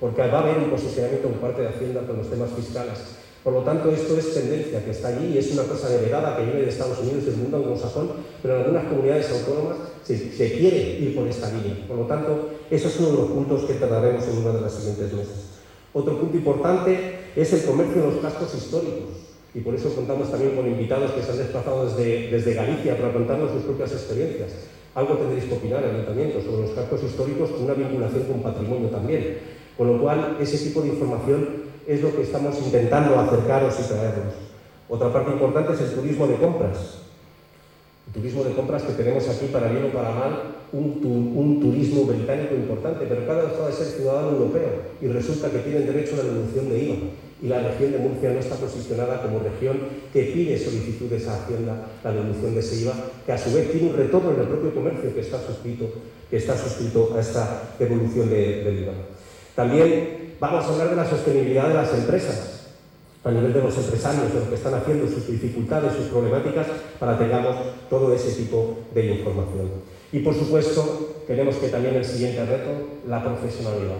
porque 0.00 0.22
va 0.28 0.38
a 0.38 0.42
haber 0.42 0.58
un 0.64 0.70
posicionamiento 0.70 1.28
por 1.28 1.52
parte 1.52 1.60
de 1.60 1.68
Hacienda 1.68 2.00
con 2.06 2.16
los 2.16 2.30
temas 2.30 2.48
fiscales 2.56 3.20
por 3.42 3.52
lo 3.52 3.62
tanto, 3.62 3.90
esto 3.90 4.16
es 4.16 4.34
tendencia 4.34 4.84
que 4.84 4.92
está 4.92 5.08
allí 5.08 5.32
y 5.34 5.38
es 5.38 5.50
una 5.50 5.64
cosa 5.64 5.92
heredada 5.92 6.36
que 6.36 6.44
viene 6.44 6.60
de 6.60 6.68
Estados 6.68 7.00
Unidos 7.00 7.26
del 7.26 7.36
mundo 7.36 7.56
anglosajón, 7.56 8.10
pero 8.40 8.54
en 8.54 8.60
algunas 8.60 8.84
comunidades 8.84 9.32
autónomas 9.32 9.78
se, 10.04 10.52
quiere 10.52 10.98
ir 11.00 11.14
por 11.14 11.26
esta 11.28 11.50
línea. 11.50 11.86
Por 11.86 11.98
lo 11.98 12.06
tanto, 12.06 12.50
eso 12.70 12.88
es 12.88 12.98
uno 13.00 13.10
de 13.10 13.16
los 13.16 13.30
puntos 13.30 13.64
que 13.64 13.74
trataremos 13.74 14.26
en 14.28 14.38
una 14.38 14.52
de 14.52 14.60
las 14.60 14.74
siguientes 14.74 15.12
meses. 15.12 15.52
Otro 15.92 16.18
punto 16.18 16.36
importante 16.36 17.18
es 17.36 17.52
el 17.52 17.64
comercio 17.64 18.02
en 18.02 18.14
los 18.14 18.22
cascos 18.22 18.54
históricos. 18.54 19.10
Y 19.54 19.60
por 19.60 19.74
eso 19.74 19.94
contamos 19.94 20.30
también 20.30 20.56
con 20.56 20.66
invitados 20.66 21.12
que 21.12 21.22
se 21.22 21.30
han 21.30 21.38
desplazado 21.38 21.86
desde, 21.86 22.30
desde 22.30 22.54
Galicia 22.54 22.96
para 22.96 23.12
contarnos 23.12 23.52
sus 23.52 23.62
propias 23.62 23.92
experiencias. 23.92 24.50
Algo 24.94 25.14
tendréis 25.14 25.44
que 25.44 25.54
opinar, 25.54 25.84
Ayuntamiento, 25.84 26.40
sobre 26.40 26.62
los 26.62 26.70
cascos 26.70 27.02
históricos 27.02 27.50
con 27.50 27.64
una 27.64 27.74
vinculación 27.74 28.24
con 28.24 28.42
patrimonio 28.42 28.88
también. 28.88 29.38
Con 29.76 29.88
lo 29.88 30.00
cual, 30.00 30.36
ese 30.40 30.58
tipo 30.58 30.80
de 30.80 30.88
información 30.88 31.62
es 31.86 32.02
lo 32.02 32.14
que 32.14 32.22
estamos 32.22 32.58
intentando 32.58 33.18
acercaros 33.18 33.74
y 33.80 33.88
traernos. 33.88 34.34
Otra 34.88 35.12
parte 35.12 35.32
importante 35.32 35.72
es 35.72 35.80
el 35.80 35.94
turismo 35.94 36.26
de 36.26 36.36
compras. 36.36 36.98
Turismo 38.12 38.44
de 38.44 38.52
compras 38.52 38.82
que 38.82 38.92
tenemos 38.92 39.28
aquí, 39.28 39.46
para 39.46 39.68
bien 39.68 39.84
o 39.84 39.88
para 39.88 40.10
mal, 40.10 40.52
un, 40.72 41.60
turismo 41.60 42.04
británico 42.04 42.54
importante, 42.54 43.04
pero 43.08 43.26
cada 43.26 43.44
vez 43.44 43.78
de 43.78 43.84
ser 43.84 43.98
ciudadano 43.98 44.30
europeo 44.30 44.70
y 45.00 45.06
resulta 45.06 45.50
que 45.50 45.58
tienen 45.58 45.86
derecho 45.86 46.14
a 46.14 46.18
la 46.18 46.24
devolución 46.24 46.68
de 46.68 46.84
IVA. 46.84 46.96
Y 47.42 47.48
la 47.48 47.58
región 47.58 47.90
de 47.90 47.98
Murcia 47.98 48.30
no 48.30 48.38
está 48.38 48.54
posicionada 48.54 49.20
como 49.20 49.40
región 49.40 49.76
que 50.12 50.22
pide 50.32 50.56
solicitudes 50.56 51.26
a 51.26 51.42
Hacienda 51.42 51.88
la 52.04 52.12
devolución 52.12 52.54
de 52.54 52.60
ese 52.60 52.82
IVA, 52.82 52.94
que 53.26 53.32
a 53.32 53.38
su 53.38 53.52
vez 53.52 53.72
tiene 53.72 53.90
un 53.90 53.96
retorno 53.96 54.32
en 54.32 54.40
el 54.40 54.46
propio 54.46 54.74
comercio 54.74 55.12
que 55.12 55.20
está 55.20 55.40
suscrito, 55.44 55.86
que 56.30 56.36
está 56.36 56.56
suscrito 56.56 57.12
a 57.16 57.20
esta 57.20 57.74
devolución 57.78 58.30
de, 58.30 58.62
del 58.62 58.82
IVA. 58.82 58.92
También 59.56 60.34
vamos 60.38 60.64
a 60.64 60.68
hablar 60.68 60.90
de 60.90 60.96
la 60.96 61.08
sostenibilidad 61.08 61.68
de 61.68 61.74
las 61.74 61.92
empresas. 61.94 62.61
Nivel 63.30 63.52
de 63.52 63.62
los 63.62 63.76
empresarios, 63.76 64.34
de 64.34 64.40
lo 64.40 64.48
que 64.48 64.56
están 64.56 64.74
haciendo, 64.74 65.06
sus 65.06 65.26
dificultades, 65.28 65.94
sus 65.94 66.06
problemáticas, 66.06 66.66
para 66.98 67.16
que 67.16 67.24
tengamos 67.24 67.56
todo 67.88 68.12
ese 68.12 68.32
tipo 68.32 68.78
de 68.92 69.06
información. 69.06 69.70
Y 70.10 70.18
por 70.20 70.34
supuesto, 70.34 71.22
queremos 71.26 71.56
que 71.56 71.68
también 71.68 71.94
el 71.94 72.04
siguiente 72.04 72.44
reto, 72.44 72.70
la 73.08 73.22
profesionalidad. 73.22 73.98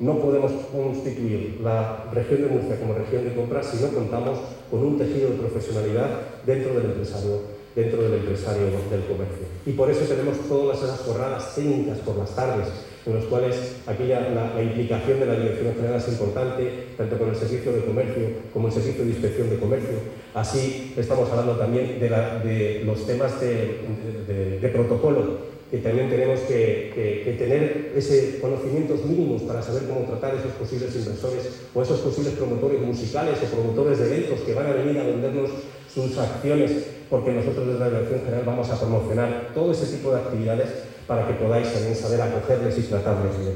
No 0.00 0.18
podemos 0.18 0.52
constituir 0.72 1.60
la 1.62 2.04
región 2.12 2.42
de 2.42 2.48
Murcia 2.48 2.78
como 2.78 2.94
región 2.94 3.24
de 3.24 3.34
compras 3.34 3.66
si 3.66 3.82
no 3.82 3.88
contamos 3.90 4.38
con 4.70 4.84
un 4.84 4.98
tejido 4.98 5.30
de 5.30 5.36
profesionalidad 5.36 6.08
dentro 6.46 6.74
del 6.74 6.86
empresario 6.86 7.57
dentro 7.74 8.02
del 8.02 8.14
empresario 8.14 8.64
del 8.64 9.04
comercio. 9.04 9.46
Y 9.66 9.72
por 9.72 9.90
eso 9.90 10.00
tenemos 10.04 10.36
todas 10.48 10.82
esas 10.82 11.00
jornadas 11.00 11.54
técnicas 11.54 11.98
por 11.98 12.16
las 12.16 12.34
tardes, 12.34 12.66
en 13.06 13.14
los 13.14 13.24
cuales 13.24 13.76
aquí 13.86 14.04
la, 14.04 14.62
implicación 14.62 15.20
de 15.20 15.26
la 15.26 15.34
Dirección 15.34 15.74
General 15.74 15.98
es 15.98 16.08
importante, 16.08 16.70
tanto 16.96 17.18
con 17.18 17.28
el 17.30 17.36
Servicio 17.36 17.72
de 17.72 17.84
Comercio 17.84 18.22
como 18.52 18.68
el 18.68 18.74
Servicio 18.74 19.04
de 19.04 19.10
Inspección 19.10 19.50
de 19.50 19.58
Comercio. 19.58 19.96
Así 20.34 20.94
estamos 20.96 21.30
hablando 21.30 21.56
también 21.56 21.98
de, 22.00 22.82
los 22.84 23.06
temas 23.06 23.40
de, 23.40 24.70
protocolo, 24.72 25.48
que 25.70 25.78
también 25.78 26.08
tenemos 26.08 26.40
que, 26.40 27.22
que, 27.24 27.32
tener 27.34 27.92
ese 27.94 28.40
conocimientos 28.40 29.04
mínimos 29.04 29.42
para 29.42 29.62
saber 29.62 29.82
cómo 29.84 30.00
tratar 30.06 30.34
esos 30.34 30.52
posibles 30.52 30.96
inversores 30.96 31.60
o 31.74 31.82
esos 31.82 32.00
posibles 32.00 32.34
promotores 32.34 32.80
musicales 32.80 33.38
o 33.42 33.54
promotores 33.54 33.98
de 33.98 34.06
eventos 34.06 34.40
que 34.40 34.54
van 34.54 34.66
a 34.66 34.72
venir 34.72 34.98
a 34.98 35.04
vendernos 35.04 35.50
sus 35.92 36.16
acciones 36.16 36.97
porque 37.10 37.32
nosotros 37.32 37.66
desde 37.66 37.80
la 37.80 37.90
Dirección 37.90 38.20
General 38.20 38.42
vamos 38.44 38.70
a 38.70 38.78
promocionar 38.78 39.50
todo 39.54 39.72
ese 39.72 39.86
tipo 39.86 40.10
de 40.10 40.20
actividades 40.20 40.68
para 41.06 41.26
que 41.26 41.34
podáis 41.34 41.72
también 41.72 41.96
saber 41.96 42.20
acogerles 42.20 42.78
y 42.78 42.82
tratarles 42.82 43.38
bien. 43.38 43.54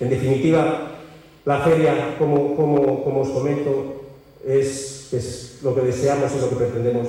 En 0.00 0.10
definitiva, 0.10 0.92
la 1.44 1.60
feria, 1.60 2.16
como, 2.18 2.54
como, 2.54 3.20
os 3.20 3.28
comento, 3.30 4.02
es, 4.46 5.12
es, 5.12 5.58
lo 5.62 5.74
que 5.74 5.82
deseamos 5.82 6.32
y 6.36 6.40
lo 6.40 6.50
que 6.50 6.56
pretendemos 6.56 7.08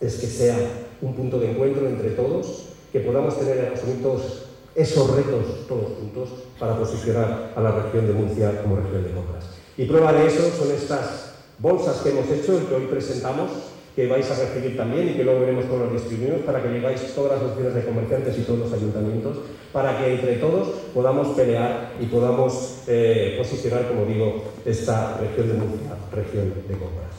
es 0.00 0.16
que 0.16 0.26
sea 0.26 0.56
un 1.02 1.14
punto 1.14 1.38
de 1.38 1.50
encuentro 1.50 1.86
entre 1.86 2.10
todos, 2.10 2.66
que 2.92 3.00
podamos 3.00 3.38
tener 3.38 3.74
todos 4.02 4.44
esos 4.74 5.10
retos 5.16 5.66
todos 5.66 5.98
juntos 5.98 6.28
para 6.58 6.78
posicionar 6.78 7.52
a 7.56 7.60
la 7.60 7.72
región 7.72 8.06
de 8.06 8.12
Murcia 8.12 8.62
como 8.62 8.76
región 8.76 9.02
de 9.02 9.10
compras. 9.10 9.44
Y 9.76 9.84
prueba 9.86 10.12
de 10.12 10.26
eso 10.28 10.50
son 10.56 10.70
estas 10.70 11.34
bolsas 11.58 11.96
que 11.98 12.10
hemos 12.10 12.30
hecho 12.30 12.60
y 12.60 12.66
que 12.66 12.74
hoy 12.74 12.86
presentamos 12.86 13.50
que 13.98 14.06
vais 14.06 14.30
a 14.30 14.34
recibir 14.36 14.76
también 14.76 15.08
y 15.08 15.14
que 15.14 15.24
luego 15.24 15.40
veremos 15.40 15.64
con 15.64 15.80
los 15.80 15.92
distribuidores 15.92 16.44
para 16.44 16.62
que 16.62 16.68
llegáis 16.68 17.02
todas 17.16 17.32
las 17.32 17.50
opciones 17.50 17.74
de 17.74 17.82
comerciantes 17.82 18.38
y 18.38 18.42
todos 18.42 18.60
los 18.60 18.72
ayuntamientos 18.72 19.38
para 19.72 19.98
que 19.98 20.14
entre 20.14 20.36
todos 20.36 20.68
podamos 20.94 21.34
pelear 21.34 21.94
y 22.00 22.06
podamos 22.06 22.84
eh, 22.86 23.34
posicionar, 23.36 23.88
como 23.88 24.04
digo, 24.06 24.44
esta 24.64 25.18
región 25.18 25.48
de 25.48 25.54
Murcia, 25.54 25.96
región 26.14 26.54
de 26.68 26.74
compras. 26.78 27.10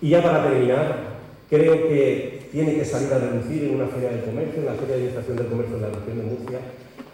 Y 0.00 0.08
ya 0.08 0.22
para 0.22 0.44
terminar, 0.44 1.18
creo 1.50 1.74
que 1.88 2.48
tiene 2.50 2.76
que 2.76 2.84
salir 2.86 3.12
a 3.12 3.18
reducir 3.18 3.64
en 3.64 3.74
una 3.74 3.88
feria 3.88 4.12
de 4.12 4.22
comercio, 4.22 4.60
en 4.60 4.64
la 4.64 4.72
feria 4.72 4.96
de 4.96 5.02
administración 5.02 5.36
del 5.36 5.46
comercio 5.48 5.76
de 5.76 5.82
la 5.82 5.88
región 5.88 6.18
de 6.20 6.24
Murcia, 6.24 6.58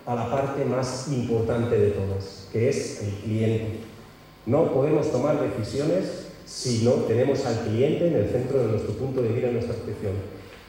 a 0.07 0.15
la 0.15 0.31
parte 0.31 0.65
más 0.65 1.09
importante 1.09 1.77
de 1.77 1.91
todas, 1.91 2.49
que 2.53 2.69
es 2.69 3.03
el 3.03 3.11
cliente. 3.25 3.81
No 4.47 4.73
podemos 4.73 5.11
tomar 5.11 5.41
decisiones 5.41 6.30
si 6.51 6.85
no 6.85 6.93
tenemos 7.07 7.47
al 7.47 7.61
cliente 7.61 8.09
en 8.09 8.15
el 8.17 8.29
centro 8.29 8.59
de 8.59 8.73
nuestro 8.73 8.95
punto 8.95 9.23
de 9.23 9.29
vista 9.29 9.49
en 9.49 9.55
nuestra 9.55 9.75
atención. 9.75 10.15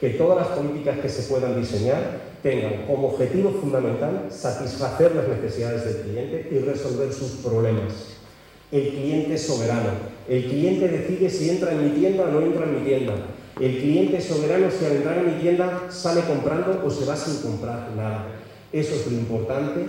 Que 0.00 0.10
todas 0.10 0.38
las 0.38 0.58
políticas 0.58 0.98
que 1.00 1.08
se 1.08 1.22
puedan 1.24 1.60
diseñar 1.60 2.20
tengan 2.42 2.86
como 2.86 3.08
objetivo 3.08 3.50
fundamental 3.50 4.28
satisfacer 4.30 5.14
las 5.14 5.28
necesidades 5.28 5.84
del 5.84 6.02
cliente 6.02 6.48
y 6.52 6.58
resolver 6.58 7.12
sus 7.12 7.32
problemas. 7.32 7.92
El 8.70 8.88
cliente 8.88 9.34
es 9.34 9.42
soberano. 9.42 9.90
El 10.28 10.44
cliente 10.44 10.88
decide 10.88 11.28
si 11.28 11.50
entra 11.50 11.72
en 11.72 11.84
mi 11.84 12.00
tienda 12.00 12.24
o 12.24 12.28
no 12.28 12.40
entra 12.40 12.64
en 12.64 12.74
mi 12.78 12.88
tienda. 12.88 13.14
El 13.60 13.78
cliente 13.78 14.20
soberano 14.20 14.68
si 14.70 14.84
al 14.84 14.96
entrar 14.96 15.18
en 15.18 15.34
mi 15.34 15.40
tienda 15.40 15.88
sale 15.90 16.22
comprando 16.22 16.80
o 16.84 16.90
se 16.90 17.04
va 17.04 17.16
sin 17.16 17.42
comprar 17.42 17.90
nada. 17.96 18.28
Eso 18.72 18.94
es 18.94 19.06
lo 19.10 19.18
importante 19.18 19.86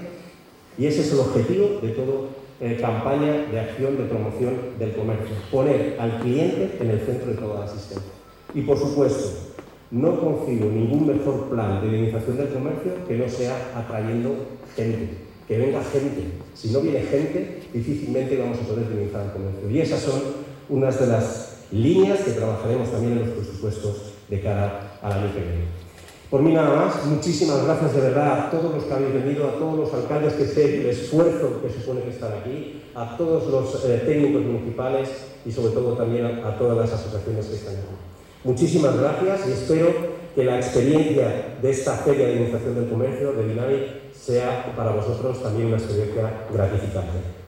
y 0.78 0.88
ese 0.88 1.02
es 1.02 1.14
el 1.14 1.20
objetivo 1.20 1.80
de 1.82 1.90
todo 1.90 2.43
campaña 2.80 3.46
de 3.52 3.60
acción 3.60 3.98
de 3.98 4.04
promoción 4.06 4.54
del 4.80 4.94
comercio. 4.94 5.36
Poner 5.52 5.98
al 6.00 6.20
cliente 6.20 6.78
en 6.80 6.90
el 6.90 7.00
centro 7.00 7.32
de 7.32 7.38
toda 7.38 7.60
la 7.60 7.66
asistencia. 7.66 8.12
Y 8.54 8.62
por 8.62 8.78
supuesto, 8.78 9.54
no 9.92 10.20
concibo 10.20 10.70
ningún 10.70 11.08
mejor 11.08 11.50
plan 11.50 11.82
de 11.82 11.90
dinamización 11.90 12.38
del 12.38 12.50
comercio 12.50 12.92
que 13.08 13.18
no 13.18 13.28
sea 13.28 13.56
atrayendo 13.76 14.36
gente, 14.76 15.10
que 15.48 15.58
venga 15.58 15.84
gente. 15.84 16.24
Si 16.54 16.72
no 16.72 16.82
viene 16.82 17.02
gente, 17.02 17.64
difícilmente 17.74 18.38
vamos 18.38 18.60
a 18.60 18.68
poder 18.68 18.90
dinamizar 18.90 19.26
el 19.26 19.32
comercio. 19.32 19.70
Y 19.70 19.80
esas 19.80 20.00
son 20.00 20.22
unas 20.70 21.00
de 21.00 21.08
las 21.08 21.66
líneas 21.72 22.20
que 22.22 22.32
trabajaremos 22.32 22.92
también 22.92 23.14
en 23.14 23.20
los 23.20 23.30
presupuestos 23.30 24.14
de 24.30 24.42
cara 24.42 24.98
al 25.02 25.12
año 25.12 25.34
que 25.34 25.40
viene. 25.40 25.83
Por 26.34 26.42
mí 26.42 26.52
nada 26.52 26.76
más, 26.76 27.06
muchísimas 27.06 27.64
gracias 27.64 27.94
de 27.94 28.02
verdad 28.02 28.40
a 28.40 28.50
todos 28.50 28.74
los 28.74 28.86
que 28.86 28.94
habéis 28.96 29.14
venido, 29.14 29.48
a 29.48 29.52
todos 29.52 29.78
los 29.78 29.94
alcaldes 29.94 30.34
que 30.34 30.48
sé 30.48 30.80
el 30.80 30.88
esfuerzo 30.88 31.62
que 31.62 31.70
supone 31.70 32.02
que 32.02 32.10
están 32.10 32.32
aquí, 32.34 32.82
a 32.96 33.16
todos 33.16 33.46
los 33.52 33.86
eh, 33.86 34.02
técnicos 34.04 34.42
municipales 34.42 35.10
y 35.46 35.52
sobre 35.52 35.74
todo 35.74 35.94
también 35.94 36.26
a, 36.26 36.58
todas 36.58 36.76
las 36.76 36.92
asociaciones 36.92 37.46
que 37.46 37.54
están 37.54 37.76
aquí. 37.76 37.84
Muchísimas 38.46 39.00
gracias 39.00 39.48
y 39.48 39.52
espero 39.52 39.90
que 40.34 40.44
la 40.44 40.58
experiencia 40.58 41.58
de 41.62 41.70
esta 41.70 41.98
Feria 41.98 42.26
de 42.26 42.32
Administración 42.32 42.76
del 42.78 42.90
Comercio 42.90 43.34
de 43.34 43.50
Dinamic 43.50 44.12
sea 44.12 44.74
para 44.76 44.90
vosotros 44.90 45.40
también 45.44 45.68
una 45.68 45.78
experiencia 45.78 46.46
gratificante. 46.52 47.43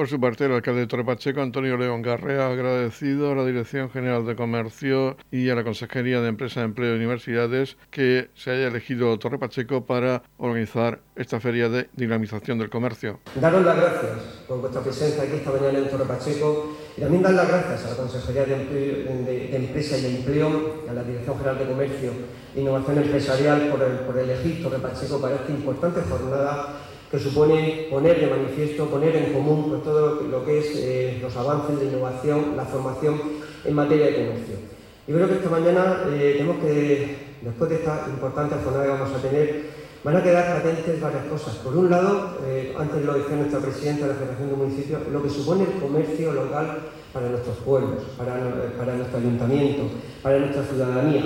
Por 0.00 0.08
su 0.08 0.18
parte, 0.18 0.46
el 0.46 0.52
alcalde 0.52 0.80
de 0.80 0.86
Torre 0.86 1.04
Pacheco, 1.04 1.42
Antonio 1.42 1.76
León 1.76 2.00
Garrea, 2.00 2.46
ha 2.46 2.52
agradecido 2.52 3.32
a 3.32 3.34
la 3.34 3.44
Dirección 3.44 3.90
General 3.90 4.24
de 4.24 4.34
Comercio 4.34 5.18
y 5.30 5.50
a 5.50 5.54
la 5.54 5.62
Consejería 5.62 6.22
de 6.22 6.28
Empresa, 6.28 6.62
Empleo 6.62 6.94
y 6.94 6.96
Universidades 6.96 7.76
que 7.90 8.30
se 8.34 8.50
haya 8.50 8.68
elegido 8.68 9.18
Torre 9.18 9.38
Pacheco 9.38 9.84
para 9.84 10.22
organizar 10.38 11.00
esta 11.16 11.38
feria 11.38 11.68
de 11.68 11.90
dinamización 11.92 12.58
del 12.58 12.70
comercio. 12.70 13.20
Daros 13.34 13.62
las 13.62 13.76
gracias 13.76 14.10
por 14.48 14.62
vuestra 14.62 14.80
presencia 14.80 15.22
aquí 15.22 15.34
esta 15.34 15.50
mañana 15.50 15.78
en 15.80 15.90
Torre 15.90 16.06
Pacheco 16.06 16.78
y 16.96 17.00
también 17.02 17.22
dar 17.22 17.34
las 17.34 17.48
gracias 17.48 17.84
a 17.84 17.90
la 17.90 17.96
Consejería 17.96 18.44
de, 18.46 19.54
Empresa 19.54 19.98
y 19.98 20.16
Empleo, 20.16 20.84
a 20.88 20.94
la 20.94 21.02
Dirección 21.02 21.36
General 21.36 21.58
de 21.58 21.66
Comercio 21.66 22.10
e 22.56 22.60
Innovación 22.62 23.02
Empresarial 23.02 23.68
por, 23.68 23.82
el, 23.82 23.98
por 23.98 24.18
elegir 24.18 24.62
Torre 24.62 24.78
Pacheco 24.78 25.20
para 25.20 25.34
esta 25.34 25.52
importante 25.52 26.00
jornada 26.08 26.86
que 27.10 27.18
supone 27.18 27.88
poner 27.90 28.20
de 28.20 28.26
manifiesto, 28.28 28.86
poner 28.86 29.16
en 29.16 29.32
común 29.32 29.66
pues, 29.68 29.82
todo 29.82 30.22
lo 30.22 30.44
que 30.44 30.58
es 30.60 30.66
eh, 30.76 31.18
los 31.20 31.36
avances 31.36 31.80
de 31.80 31.86
innovación, 31.86 32.56
la 32.56 32.64
formación 32.64 33.20
en 33.64 33.74
materia 33.74 34.06
de 34.06 34.14
comercio. 34.14 34.54
Yo 35.08 35.16
creo 35.16 35.28
que 35.28 35.34
esta 35.34 35.50
mañana 35.50 36.04
eh, 36.12 36.34
tenemos 36.38 36.58
que, 36.58 37.16
después 37.42 37.70
de 37.70 37.76
esta 37.76 38.06
importante 38.08 38.54
jornada 38.62 38.84
que 38.84 38.90
vamos 38.90 39.12
a 39.12 39.22
tener, 39.22 39.80
van 40.04 40.16
a 40.16 40.22
quedar 40.22 40.54
patentes 40.54 41.00
varias 41.00 41.24
cosas. 41.24 41.56
Por 41.56 41.76
un 41.76 41.90
lado, 41.90 42.38
eh, 42.46 42.74
antes 42.78 43.04
lo 43.04 43.14
decía 43.14 43.36
nuestra 43.36 43.58
presidenta 43.58 44.06
de 44.06 44.12
la 44.12 44.18
Federación 44.18 44.50
de 44.50 44.56
Municipios, 44.56 45.00
lo 45.12 45.22
que 45.22 45.30
supone 45.30 45.64
el 45.64 45.82
comercio 45.82 46.32
local 46.32 46.78
para 47.12 47.28
nuestros 47.28 47.56
pueblos, 47.58 48.04
para, 48.16 48.34
para 48.78 48.94
nuestro 48.94 49.18
ayuntamiento, 49.18 49.82
para 50.22 50.38
nuestra 50.38 50.62
ciudadanía 50.62 51.24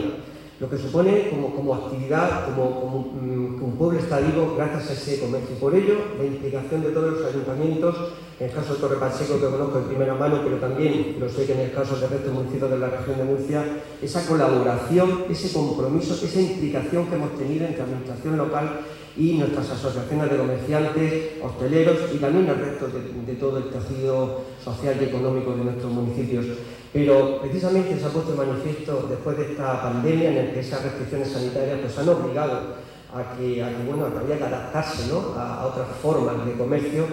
lo 0.60 0.70
que 0.70 0.78
supone 0.78 1.30
como, 1.30 1.74
actividad, 1.74 2.46
como, 2.46 3.12
mm, 3.20 3.62
un 3.62 3.74
pueblo 3.76 3.98
está 3.98 4.20
vivo 4.20 4.54
gracias 4.56 4.90
a 4.90 4.92
ese 4.92 5.20
comercio. 5.20 5.56
Por 5.56 5.74
ello, 5.74 5.94
la 6.16 6.24
implicación 6.24 6.82
de 6.82 6.90
todos 6.90 7.14
los 7.14 7.26
ayuntamientos, 7.26 7.96
en 8.38 8.46
el 8.46 8.52
caso 8.54 8.74
de 8.74 8.80
Torre 8.80 8.96
Pacheco, 8.96 9.40
que 9.40 9.46
conozco 9.46 9.80
de 9.80 9.86
primera 9.88 10.14
mano, 10.14 10.40
pero 10.44 10.58
también 10.58 11.16
lo 11.18 11.28
sé 11.28 11.46
que 11.46 11.54
en 11.54 11.60
el 11.60 11.72
caso 11.72 11.96
del 11.96 12.10
resto 12.10 12.28
de 12.28 12.34
municipios 12.34 12.70
de 12.70 12.78
la 12.78 12.88
región 12.88 13.18
de 13.18 13.24
Murcia, 13.24 13.64
esa 14.00 14.26
colaboración, 14.26 15.24
ese 15.28 15.52
compromiso, 15.52 16.14
esa 16.14 16.40
implicación 16.40 17.06
que 17.06 17.16
hemos 17.16 17.36
tenido 17.36 17.66
entre 17.66 17.82
administración 17.82 18.36
local 18.36 18.80
y 19.16 19.34
nuestras 19.34 19.70
asociaciones 19.70 20.30
de 20.30 20.36
comerciantes, 20.36 21.24
hosteleros 21.42 21.98
y 22.12 22.18
también 22.18 22.48
el 22.48 22.58
resto 22.58 22.88
de, 22.88 23.34
todo 23.34 23.58
el 23.58 23.70
tejido 23.70 24.40
social 24.62 24.96
y 25.00 25.04
económico 25.04 25.52
de 25.52 25.64
nuestros 25.64 25.92
municipios. 25.92 26.46
Pero 26.92 27.40
precisamente 27.40 27.98
se 27.98 28.06
ha 28.06 28.08
puesto 28.08 28.32
en 28.32 28.48
manifiesto 28.48 29.06
después 29.08 29.36
de 29.36 29.52
esta 29.52 29.82
pandemia 29.82 30.30
en 30.30 30.38
el 30.38 30.52
que 30.52 30.60
esas 30.60 30.82
restricciones 30.82 31.28
sanitarias 31.28 31.80
pues, 31.80 31.98
han 31.98 32.08
obligado 32.08 32.84
a 33.12 33.36
que, 33.36 33.64
bueno, 33.86 34.06
había 34.06 34.38
que 34.38 34.44
adaptarse 34.44 35.04
a, 35.36 35.66
otras 35.66 35.88
formas 36.02 36.44
de 36.44 36.52
comercio, 36.54 37.06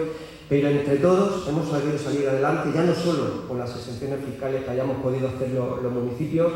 pero 0.48 0.68
entre 0.68 0.96
todos 0.96 1.46
hemos 1.48 1.68
sabido 1.68 1.96
salir 1.96 2.28
adelante, 2.28 2.70
ya 2.74 2.82
no 2.82 2.94
solo 2.94 3.46
con 3.46 3.58
las 3.58 3.70
exenciones 3.76 4.24
fiscales 4.24 4.64
que 4.64 4.70
hayamos 4.70 4.96
podido 4.96 5.28
hacer 5.28 5.50
los 5.50 5.92
municipios, 5.92 6.52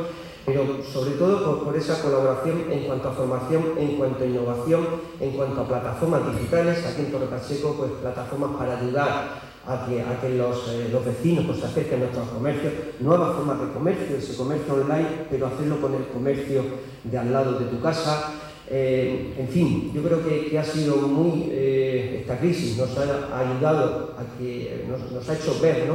pero 0.46 0.82
sobre 0.84 1.12
todo 1.12 1.64
por, 1.64 1.76
esa 1.76 2.00
colaboración 2.00 2.70
en 2.70 2.84
cuanto 2.84 3.08
a 3.08 3.12
formación, 3.12 3.64
en 3.76 3.96
cuanto 3.96 4.22
a 4.22 4.26
innovación, 4.26 4.86
en 5.20 5.30
cuanto 5.32 5.60
a 5.60 5.68
plataformas 5.68 6.32
digitales, 6.32 6.86
aquí 6.86 7.00
en 7.02 7.10
Torre 7.10 7.26
Pacheco, 7.26 7.74
pues 7.76 7.90
plataformas 8.00 8.56
para 8.56 8.78
ayudar 8.78 9.40
a 9.66 9.86
que, 9.86 10.00
a 10.00 10.20
que 10.20 10.30
los, 10.30 10.68
eh, 10.68 10.88
los, 10.92 11.04
vecinos 11.04 11.46
pues, 11.46 11.58
se 11.58 11.66
acerquen 11.66 11.96
a 11.96 12.04
nuestros 12.04 12.28
comercios, 12.28 12.72
nuevas 13.00 13.34
formas 13.34 13.60
de 13.60 13.72
comercio, 13.72 14.16
ese 14.16 14.36
comercio 14.36 14.74
online, 14.74 15.26
pero 15.28 15.48
hacerlo 15.48 15.80
con 15.80 15.94
el 15.94 16.06
comercio 16.06 16.62
de 17.02 17.18
al 17.18 17.32
lado 17.32 17.58
de 17.58 17.66
tu 17.66 17.80
casa, 17.80 18.32
Eh, 18.68 19.32
en 19.38 19.48
fin, 19.48 19.92
yo 19.94 20.02
creo 20.02 20.20
que, 20.26 20.58
ha 20.58 20.64
sido 20.64 20.96
muy, 20.96 21.48
eh, 21.52 22.18
esta 22.22 22.36
crisis 22.36 22.76
nos 22.76 22.90
ha 22.98 23.38
ayudado 23.38 24.16
a 24.18 24.36
que, 24.36 24.84
nos, 24.88 25.28
ha 25.28 25.34
hecho 25.34 25.60
ver, 25.60 25.86
¿no? 25.86 25.94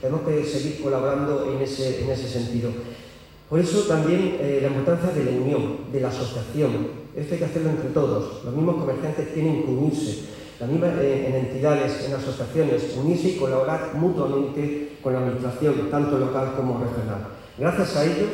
Tenemos 0.00 0.22
que 0.22 0.44
seguir 0.44 0.80
colaborando 0.82 1.52
en 1.52 1.60
ese, 1.60 2.04
en 2.04 2.10
ese 2.10 2.28
sentido. 2.28 2.70
Por 3.52 3.60
eso 3.60 3.80
también 3.80 4.38
eh, 4.40 4.60
la 4.62 4.68
importancia 4.68 5.10
de 5.10 5.30
la 5.30 5.38
unión, 5.38 5.92
de 5.92 6.00
la 6.00 6.08
asociación. 6.08 6.88
Esto 7.14 7.34
hay 7.34 7.38
que 7.38 7.44
hacerlo 7.44 7.68
entre 7.68 7.90
todos. 7.90 8.42
Los 8.46 8.54
mismos 8.54 8.76
comerciantes 8.76 9.34
tienen 9.34 9.62
que 9.62 9.70
unirse, 9.70 10.20
las 10.58 10.70
mismas 10.70 10.92
en 10.98 11.34
entidades, 11.34 12.02
en 12.06 12.14
asociaciones, 12.14 12.96
unirse 12.96 13.28
y 13.28 13.36
colaborar 13.36 13.90
mutuamente 13.96 14.96
con 15.02 15.12
la 15.12 15.18
administración, 15.18 15.90
tanto 15.90 16.18
local 16.18 16.54
como 16.56 16.78
regional. 16.78 17.26
Gracias 17.58 17.94
a 17.94 18.06
ello 18.06 18.24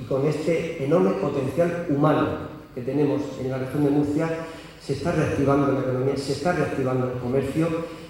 y 0.00 0.04
con 0.04 0.24
este 0.28 0.84
enorme 0.84 1.10
potencial 1.14 1.86
humano 1.90 2.28
que 2.72 2.82
tenemos 2.82 3.20
en 3.42 3.50
la 3.50 3.58
región 3.58 3.84
de 3.84 3.90
Murcia, 3.90 4.30
se 4.80 4.92
está 4.92 5.10
reactivando 5.10 5.72
la 5.72 5.80
economía, 5.80 6.16
se 6.16 6.34
está 6.34 6.52
reactivando 6.52 7.14
el 7.14 7.18
comercio 7.18 7.66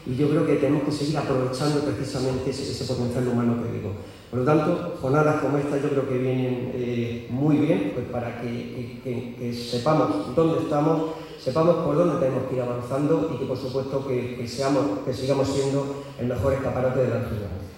y 0.09 0.17
yo 0.17 0.31
creo 0.31 0.47
que 0.47 0.57
tenemos 0.57 0.85
que 0.85 0.93
seguir 0.93 1.19
aprovechando 1.19 1.81
precisamente 1.81 2.49
ese, 2.51 2.85
potencial 2.87 3.29
humano 3.29 3.63
que 3.63 3.73
digo. 3.73 3.93
Por 4.31 4.41
lo 4.41 4.45
tanto, 4.45 4.97
jornadas 5.01 5.43
como 5.43 5.59
esta 5.59 5.77
yo 5.77 5.91
creo 5.91 6.09
que 6.09 6.19
vienen 6.19 6.73
eh, 6.75 7.27
muy 7.31 7.59
bien 7.59 7.93
pues 7.95 8.07
para 8.07 8.41
que, 8.41 9.53
sepamos 9.53 10.35
dónde 10.35 10.63
estamos, 10.63 11.13
sepamos 11.39 11.77
por 11.85 11.95
dónde 11.95 12.25
tenemos 12.25 12.49
que 12.49 12.57
ir 12.57 12.63
avanzando 12.63 13.31
y 13.35 13.39
que 13.39 13.45
por 13.45 13.59
supuesto 13.59 14.07
que, 14.07 14.49
seamos, 14.49 15.01
que 15.05 15.13
sigamos 15.13 15.47
siendo 15.47 16.05
el 16.19 16.27
mejor 16.27 16.55
escaparate 16.55 17.01
de 17.01 17.09
la 17.09 17.19
región. 17.21 17.69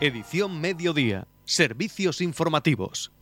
Edición 0.00 0.60
Mediodía. 0.60 1.26
Servicios 1.44 2.22
informativos. 2.22 3.12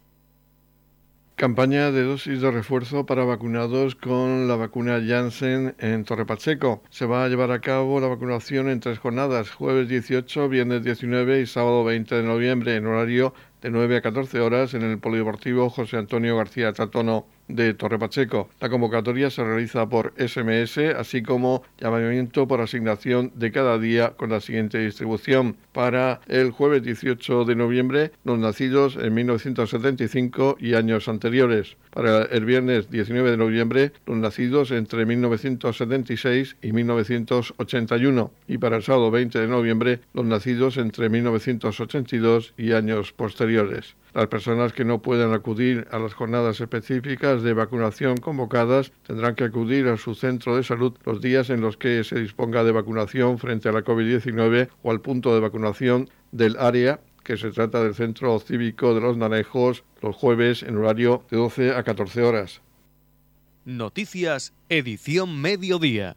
Campaña 1.39 1.93
de 1.93 2.03
dosis 2.03 2.41
de 2.41 2.51
refuerzo 2.51 3.07
para 3.07 3.25
vacunados 3.25 3.95
con 3.95 4.49
la 4.49 4.57
vacuna 4.57 5.01
Janssen 5.07 5.77
en 5.79 6.03
Torre 6.05 6.27
Pacheco. 6.27 6.83
Se 6.91 7.07
va 7.07 7.23
a 7.23 7.29
llevar 7.29 7.53
a 7.53 7.61
cabo 7.61 8.01
la 8.01 8.09
vacunación 8.09 8.69
en 8.69 8.81
tres 8.81 8.99
jornadas, 8.99 9.53
jueves 9.53 9.89
18, 9.89 10.49
viernes 10.49 10.83
19 10.83 11.41
y 11.41 11.47
sábado 11.47 11.85
20 11.85 12.17
de 12.17 12.23
noviembre, 12.25 12.75
en 12.75 12.89
horario 12.89 13.35
de 13.63 13.71
9 13.71 13.99
a 13.99 14.03
14 14.03 14.41
horas 14.41 14.75
en 14.75 14.83
el 14.83 14.99
Polideportivo 14.99 15.71
José 15.71 15.99
Antonio 15.99 16.37
García 16.37 16.73
Tatono 16.73 17.29
de 17.49 17.75
Torre 17.75 17.99
Pacheco. 17.99 18.49
La 18.61 18.69
convocatoria 18.69 19.31
se 19.31 19.43
realiza 19.43 19.89
por 19.89 20.13
SMS, 20.17 20.79
así 20.97 21.23
como 21.23 21.63
llamamiento 21.79 22.47
por 22.47 22.61
asignación 22.61 23.33
de 23.35 23.51
cada 23.51 23.79
día 23.79 24.11
con 24.17 24.31
la 24.31 24.41
siguiente 24.41 24.79
distribución. 24.79 25.57
Para 25.73 26.21
el 26.29 26.51
jueves 26.51 26.83
18 26.83 27.45
de 27.45 27.57
noviembre, 27.57 28.13
los 28.25 28.39
nacidos 28.39 28.97
en 28.97 29.15
1975 29.15 30.57
y 30.61 30.75
años 30.75 31.09
anteriores. 31.09 31.77
Para 31.91 32.25
el 32.25 32.45
viernes 32.45 32.91
19 32.91 33.31
de 33.31 33.37
noviembre, 33.37 33.93
los 34.07 34.17
nacidos 34.19 34.71
entre 34.71 35.07
1976 35.07 36.57
y 36.63 36.73
1981. 36.73 38.31
Y 38.47 38.59
para 38.59 38.77
el 38.77 38.83
sábado 38.83 39.11
20 39.11 39.39
de 39.39 39.49
noviembre, 39.49 40.01
los 40.13 40.27
nacidos 40.27 40.77
entre 40.77 41.09
1982 41.09 42.55
y 42.57 42.73
años 42.73 43.13
posteriores. 43.13 43.97
Las 44.19 44.27
personas 44.27 44.73
que 44.73 44.85
no 44.85 45.01
puedan 45.01 45.33
acudir 45.33 45.87
a 45.93 45.99
las 46.01 46.13
jornadas 46.13 46.61
específicas 46.61 47.45
de 47.45 47.53
vacunación 47.53 48.17
convocadas 48.17 48.91
tendrán 49.07 49.37
que 49.37 49.45
acudir 49.45 49.87
a 49.87 49.97
su 49.97 50.17
centro 50.17 50.57
de 50.57 50.65
salud 50.65 50.93
los 51.05 51.21
días 51.21 51.51
en 51.51 51.61
los 51.61 51.77
que 51.77 52.03
se 52.03 52.19
disponga 52.19 52.65
de 52.65 52.73
vacunación 52.73 53.39
frente 53.39 53.69
a 53.69 53.73
la 53.73 53.85
COVID-19 53.85 54.71
o 54.83 54.91
al 54.91 55.01
punto 55.03 55.33
de 55.35 55.39
vacunación 55.39 56.11
del 56.33 56.57
área 56.57 56.99
que 57.23 57.37
se 57.37 57.53
trata 57.53 57.81
del 57.81 57.95
Centro 57.95 58.37
Cívico 58.41 58.93
de 58.93 59.03
los 59.03 59.17
Naranjos 59.17 59.85
los 60.03 60.17
jueves 60.17 60.65
en 60.65 60.77
horario 60.79 61.23
de 61.31 61.37
12 61.37 61.77
a 61.77 61.85
14 61.85 62.21
horas. 62.23 62.61
Noticias, 63.65 64.53
edición 64.69 65.41
mediodía. 65.41 66.17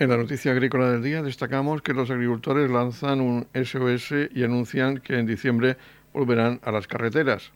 En 0.00 0.08
la 0.08 0.16
noticia 0.16 0.52
agrícola 0.52 0.90
del 0.90 1.02
día 1.02 1.22
destacamos 1.22 1.82
que 1.82 1.92
los 1.92 2.10
agricultores 2.10 2.70
lanzan 2.70 3.20
un 3.20 3.46
SOS 3.52 4.30
y 4.34 4.44
anuncian 4.44 4.96
que 4.96 5.18
en 5.18 5.26
diciembre 5.26 5.76
volverán 6.14 6.58
a 6.64 6.72
las 6.72 6.86
carreteras. 6.86 7.52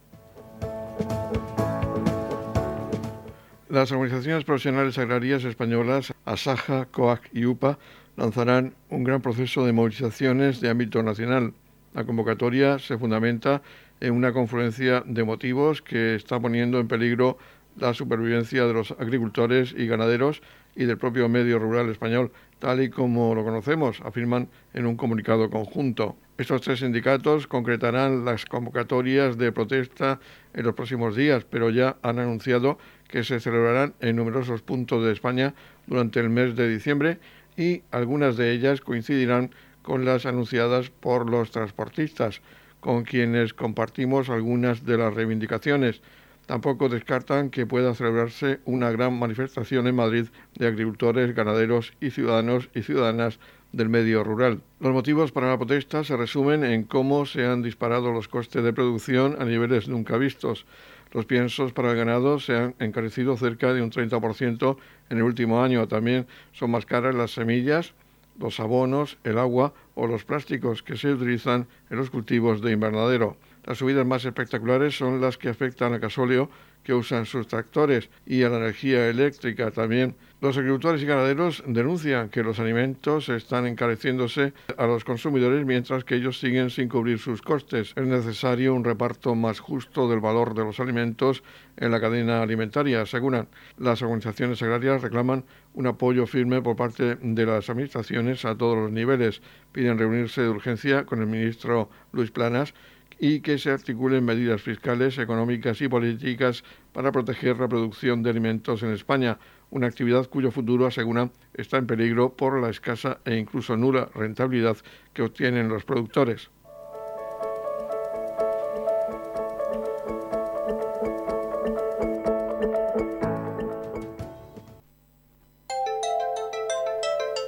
Las 3.70 3.90
organizaciones 3.92 4.44
profesionales 4.44 4.98
agrarias 4.98 5.44
españolas, 5.44 6.12
ASAJA, 6.26 6.84
COAC 6.90 7.30
y 7.32 7.46
UPA, 7.46 7.78
lanzarán 8.18 8.74
un 8.90 9.04
gran 9.04 9.22
proceso 9.22 9.64
de 9.64 9.72
movilizaciones 9.72 10.60
de 10.60 10.68
ámbito 10.68 11.02
nacional. 11.02 11.54
La 11.94 12.04
convocatoria 12.04 12.78
se 12.78 12.98
fundamenta 12.98 13.62
en 14.00 14.12
una 14.12 14.34
confluencia 14.34 15.02
de 15.06 15.24
motivos 15.24 15.80
que 15.80 16.14
está 16.14 16.38
poniendo 16.38 16.78
en 16.78 16.88
peligro 16.88 17.38
la 17.76 17.94
supervivencia 17.94 18.66
de 18.66 18.72
los 18.72 18.92
agricultores 18.92 19.74
y 19.76 19.86
ganaderos 19.86 20.42
y 20.76 20.84
del 20.84 20.98
propio 20.98 21.28
medio 21.28 21.58
rural 21.58 21.88
español, 21.90 22.32
tal 22.58 22.82
y 22.82 22.90
como 22.90 23.34
lo 23.34 23.44
conocemos, 23.44 24.00
afirman 24.02 24.48
en 24.72 24.86
un 24.86 24.96
comunicado 24.96 25.50
conjunto. 25.50 26.16
Estos 26.36 26.62
tres 26.62 26.80
sindicatos 26.80 27.46
concretarán 27.46 28.24
las 28.24 28.44
convocatorias 28.44 29.38
de 29.38 29.52
protesta 29.52 30.18
en 30.52 30.64
los 30.64 30.74
próximos 30.74 31.14
días, 31.14 31.44
pero 31.44 31.70
ya 31.70 31.96
han 32.02 32.18
anunciado 32.18 32.78
que 33.08 33.22
se 33.22 33.38
celebrarán 33.38 33.94
en 34.00 34.16
numerosos 34.16 34.62
puntos 34.62 35.04
de 35.04 35.12
España 35.12 35.54
durante 35.86 36.18
el 36.18 36.30
mes 36.30 36.56
de 36.56 36.68
diciembre 36.68 37.18
y 37.56 37.82
algunas 37.92 38.36
de 38.36 38.50
ellas 38.52 38.80
coincidirán 38.80 39.50
con 39.82 40.04
las 40.04 40.26
anunciadas 40.26 40.90
por 40.90 41.30
los 41.30 41.50
transportistas, 41.50 42.40
con 42.80 43.04
quienes 43.04 43.54
compartimos 43.54 44.28
algunas 44.28 44.84
de 44.84 44.98
las 44.98 45.14
reivindicaciones. 45.14 46.02
Tampoco 46.46 46.90
descartan 46.90 47.48
que 47.48 47.66
pueda 47.66 47.94
celebrarse 47.94 48.60
una 48.66 48.90
gran 48.90 49.18
manifestación 49.18 49.86
en 49.86 49.96
Madrid 49.96 50.26
de 50.56 50.66
agricultores, 50.66 51.34
ganaderos 51.34 51.94
y 52.00 52.10
ciudadanos 52.10 52.68
y 52.74 52.82
ciudadanas 52.82 53.38
del 53.72 53.88
medio 53.88 54.22
rural. 54.22 54.60
Los 54.78 54.92
motivos 54.92 55.32
para 55.32 55.48
la 55.48 55.56
protesta 55.56 56.04
se 56.04 56.16
resumen 56.16 56.62
en 56.62 56.84
cómo 56.84 57.24
se 57.24 57.46
han 57.46 57.62
disparado 57.62 58.12
los 58.12 58.28
costes 58.28 58.62
de 58.62 58.72
producción 58.72 59.36
a 59.40 59.44
niveles 59.46 59.88
nunca 59.88 60.18
vistos. 60.18 60.66
Los 61.12 61.24
piensos 61.24 61.72
para 61.72 61.92
el 61.92 61.96
ganado 61.96 62.38
se 62.38 62.56
han 62.56 62.74
encarecido 62.78 63.36
cerca 63.36 63.72
de 63.72 63.80
un 63.80 63.90
30% 63.90 64.76
en 65.10 65.16
el 65.16 65.22
último 65.22 65.62
año. 65.62 65.88
También 65.88 66.26
son 66.52 66.72
más 66.72 66.84
caras 66.86 67.14
las 67.14 67.30
semillas, 67.30 67.94
los 68.38 68.60
abonos, 68.60 69.16
el 69.24 69.38
agua 69.38 69.72
o 69.94 70.06
los 70.06 70.24
plásticos 70.24 70.82
que 70.82 70.96
se 70.96 71.12
utilizan 71.12 71.68
en 71.88 71.96
los 71.96 72.10
cultivos 72.10 72.60
de 72.60 72.72
invernadero. 72.72 73.36
Las 73.66 73.78
subidas 73.78 74.06
más 74.06 74.24
espectaculares 74.24 74.96
son 74.96 75.20
las 75.20 75.38
que 75.38 75.48
afectan 75.48 75.94
al 75.94 76.00
gasóleo 76.00 76.50
que 76.84 76.92
usan 76.92 77.24
sus 77.24 77.48
tractores 77.48 78.10
y 78.26 78.42
a 78.42 78.50
la 78.50 78.58
energía 78.58 79.08
eléctrica 79.08 79.70
también. 79.70 80.14
Los 80.42 80.58
agricultores 80.58 81.02
y 81.02 81.06
ganaderos 81.06 81.64
denuncian 81.66 82.28
que 82.28 82.42
los 82.42 82.60
alimentos 82.60 83.30
están 83.30 83.66
encareciéndose 83.66 84.52
a 84.76 84.86
los 84.86 85.02
consumidores 85.02 85.64
mientras 85.64 86.04
que 86.04 86.16
ellos 86.16 86.38
siguen 86.38 86.68
sin 86.68 86.90
cubrir 86.90 87.18
sus 87.18 87.40
costes. 87.40 87.94
Es 87.96 88.06
necesario 88.06 88.74
un 88.74 88.84
reparto 88.84 89.34
más 89.34 89.60
justo 89.60 90.10
del 90.10 90.20
valor 90.20 90.54
de 90.54 90.64
los 90.64 90.78
alimentos 90.78 91.42
en 91.78 91.90
la 91.90 92.00
cadena 92.00 92.42
alimentaria, 92.42 93.00
aseguran. 93.00 93.48
Las 93.78 94.02
organizaciones 94.02 94.62
agrarias 94.62 95.00
reclaman 95.00 95.44
un 95.72 95.86
apoyo 95.86 96.26
firme 96.26 96.60
por 96.60 96.76
parte 96.76 97.16
de 97.16 97.46
las 97.46 97.70
administraciones 97.70 98.44
a 98.44 98.56
todos 98.56 98.76
los 98.76 98.92
niveles. 98.92 99.40
Piden 99.72 99.98
reunirse 99.98 100.42
de 100.42 100.50
urgencia 100.50 101.06
con 101.06 101.20
el 101.20 101.26
ministro 101.26 101.88
Luis 102.12 102.30
Planas 102.30 102.74
y 103.18 103.40
que 103.40 103.58
se 103.58 103.70
articulen 103.70 104.24
medidas 104.24 104.62
fiscales, 104.62 105.18
económicas 105.18 105.80
y 105.80 105.88
políticas 105.88 106.64
para 106.92 107.12
proteger 107.12 107.58
la 107.58 107.68
producción 107.68 108.22
de 108.22 108.30
alimentos 108.30 108.82
en 108.82 108.92
España, 108.92 109.38
una 109.70 109.86
actividad 109.86 110.28
cuyo 110.28 110.50
futuro, 110.50 110.86
aseguran, 110.86 111.32
está 111.54 111.78
en 111.78 111.86
peligro 111.86 112.34
por 112.34 112.60
la 112.60 112.70
escasa 112.70 113.18
e 113.24 113.36
incluso 113.36 113.76
nula 113.76 114.08
rentabilidad 114.14 114.76
que 115.12 115.22
obtienen 115.22 115.68
los 115.68 115.84
productores. 115.84 116.50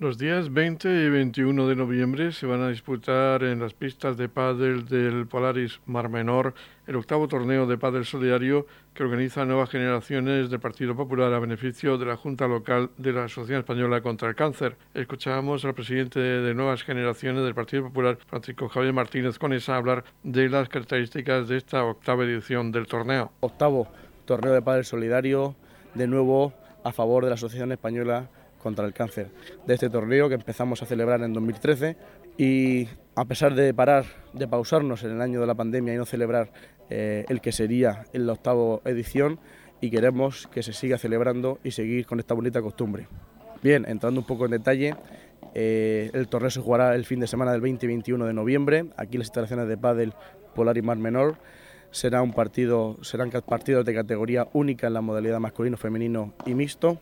Los 0.00 0.16
días 0.16 0.52
20 0.52 0.88
y 1.06 1.10
21 1.10 1.66
de 1.66 1.74
noviembre 1.74 2.30
se 2.30 2.46
van 2.46 2.60
a 2.60 2.68
disputar 2.68 3.42
en 3.42 3.58
las 3.58 3.74
pistas 3.74 4.16
de 4.16 4.28
pádel 4.28 4.86
del 4.86 5.26
Polaris 5.26 5.80
Mar 5.86 6.08
Menor 6.08 6.54
el 6.86 6.94
octavo 6.94 7.26
torneo 7.26 7.66
de 7.66 7.78
pádel 7.78 8.04
solidario 8.04 8.68
que 8.94 9.02
organiza 9.02 9.44
Nuevas 9.44 9.70
Generaciones 9.70 10.50
del 10.50 10.60
Partido 10.60 10.94
Popular 10.94 11.32
a 11.32 11.40
beneficio 11.40 11.98
de 11.98 12.06
la 12.06 12.16
Junta 12.16 12.46
Local 12.46 12.90
de 12.96 13.12
la 13.12 13.24
Asociación 13.24 13.58
Española 13.58 14.00
contra 14.00 14.28
el 14.28 14.36
Cáncer. 14.36 14.76
Escuchábamos 14.94 15.64
al 15.64 15.74
presidente 15.74 16.20
de 16.20 16.54
Nuevas 16.54 16.84
Generaciones 16.84 17.42
del 17.42 17.56
Partido 17.56 17.82
Popular, 17.82 18.18
Francisco 18.24 18.68
Javier 18.68 18.92
Martínez 18.92 19.36
Conesa, 19.36 19.74
hablar 19.74 20.04
de 20.22 20.48
las 20.48 20.68
características 20.68 21.48
de 21.48 21.56
esta 21.56 21.82
octava 21.82 22.22
edición 22.22 22.70
del 22.70 22.86
torneo. 22.86 23.32
Octavo 23.40 23.88
torneo 24.26 24.52
de 24.52 24.62
pádel 24.62 24.84
solidario, 24.84 25.56
de 25.94 26.06
nuevo 26.06 26.52
a 26.84 26.92
favor 26.92 27.24
de 27.24 27.30
la 27.30 27.34
Asociación 27.34 27.72
Española 27.72 28.30
contra 28.58 28.84
el 28.84 28.92
cáncer 28.92 29.30
de 29.66 29.74
este 29.74 29.88
torneo 29.90 30.28
que 30.28 30.34
empezamos 30.34 30.82
a 30.82 30.86
celebrar 30.86 31.22
en 31.22 31.32
2013 31.32 31.96
y 32.36 32.88
a 33.14 33.24
pesar 33.24 33.54
de 33.54 33.74
parar, 33.74 34.04
de 34.32 34.46
pausarnos 34.46 35.02
en 35.04 35.12
el 35.12 35.20
año 35.20 35.40
de 35.40 35.46
la 35.46 35.54
pandemia 35.54 35.94
y 35.94 35.96
no 35.96 36.04
celebrar 36.04 36.52
eh, 36.90 37.24
el 37.28 37.40
que 37.40 37.52
sería 37.52 38.04
en 38.12 38.26
la 38.26 38.34
octava 38.34 38.80
edición 38.84 39.40
y 39.80 39.90
queremos 39.90 40.46
que 40.48 40.62
se 40.62 40.72
siga 40.72 40.98
celebrando 40.98 41.58
y 41.64 41.72
seguir 41.72 42.06
con 42.06 42.20
esta 42.20 42.34
bonita 42.34 42.62
costumbre. 42.62 43.08
Bien, 43.62 43.84
entrando 43.88 44.20
un 44.20 44.26
poco 44.26 44.44
en 44.44 44.52
detalle, 44.52 44.94
eh, 45.54 46.10
el 46.14 46.28
torneo 46.28 46.50
se 46.50 46.60
jugará 46.60 46.94
el 46.94 47.04
fin 47.04 47.20
de 47.20 47.26
semana 47.26 47.52
del 47.52 47.60
20 47.60 47.86
y 47.86 47.88
21 47.88 48.26
de 48.26 48.32
noviembre, 48.32 48.86
aquí 48.96 49.16
en 49.16 49.20
las 49.20 49.28
instalaciones 49.28 49.68
de 49.68 49.76
Padel 49.76 50.14
Polar 50.54 50.76
y 50.76 50.82
Mar 50.82 50.98
Menor. 50.98 51.36
Será 51.90 52.22
un 52.22 52.32
partido, 52.32 52.98
serán 53.02 53.30
partidos 53.30 53.84
de 53.84 53.94
categoría 53.94 54.48
única 54.52 54.86
en 54.88 54.94
la 54.94 55.00
modalidad 55.00 55.40
masculino, 55.40 55.76
femenino 55.76 56.34
y 56.44 56.54
mixto 56.54 57.00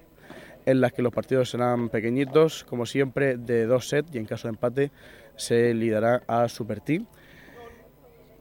en 0.67 0.81
las 0.81 0.93
que 0.93 1.03
los 1.03 1.13
partidos 1.13 1.51
serán 1.51 1.89
pequeñitos, 1.89 2.65
como 2.65 2.85
siempre, 2.85 3.37
de 3.37 3.67
dos 3.67 3.89
sets 3.89 4.15
y 4.15 4.19
en 4.19 4.27
caso 4.27 4.49
de 4.49 4.53
empate 4.53 4.91
se 5.37 5.73
liderará 5.73 6.23
a 6.27 6.49
Super 6.49 6.81
Team. 6.81 7.07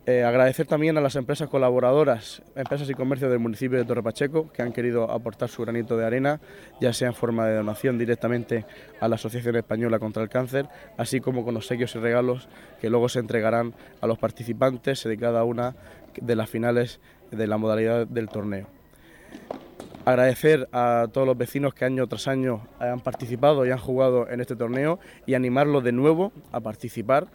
Eh, 0.07 0.23
agradecer 0.23 0.67
también 0.67 0.95
a 0.99 1.01
las 1.01 1.15
empresas 1.15 1.49
colaboradoras, 1.49 2.43
empresas 2.55 2.87
y 2.87 2.93
comercios 2.93 3.31
del 3.31 3.39
municipio 3.39 3.79
de 3.79 3.85
Torre 3.85 4.03
Pacheco, 4.03 4.51
que 4.51 4.61
han 4.61 4.71
querido 4.71 5.09
aportar 5.09 5.49
su 5.49 5.63
granito 5.63 5.97
de 5.97 6.05
arena, 6.05 6.39
ya 6.79 6.93
sea 6.93 7.07
en 7.07 7.15
forma 7.15 7.47
de 7.47 7.55
donación 7.55 7.97
directamente 7.97 8.65
a 8.99 9.07
la 9.07 9.15
Asociación 9.15 9.55
Española 9.55 9.97
contra 9.97 10.21
el 10.21 10.29
Cáncer, 10.29 10.67
así 10.97 11.21
como 11.21 11.43
con 11.43 11.59
sellos 11.63 11.95
y 11.95 11.99
regalos 11.99 12.49
que 12.79 12.91
luego 12.91 13.09
se 13.09 13.17
entregarán 13.17 13.73
a 13.99 14.05
los 14.05 14.19
participantes 14.19 15.03
de 15.03 15.17
cada 15.17 15.43
una 15.43 15.75
de 16.21 16.35
las 16.35 16.51
finales 16.51 16.99
de 17.31 17.47
la 17.47 17.57
modalidad 17.57 18.05
del 18.05 18.29
torneo. 18.29 18.67
Agradecer 20.05 20.69
a 20.71 21.07
todos 21.11 21.25
los 21.25 21.35
vecinos 21.35 21.73
que 21.73 21.83
año 21.83 22.05
tras 22.05 22.27
año 22.27 22.67
han 22.77 22.99
participado 22.99 23.65
y 23.65 23.71
han 23.71 23.79
jugado 23.79 24.29
en 24.29 24.39
este 24.39 24.55
torneo 24.55 24.99
y 25.25 25.33
animarlos 25.33 25.83
de 25.83 25.93
nuevo 25.93 26.31
a 26.51 26.59
participar, 26.59 27.25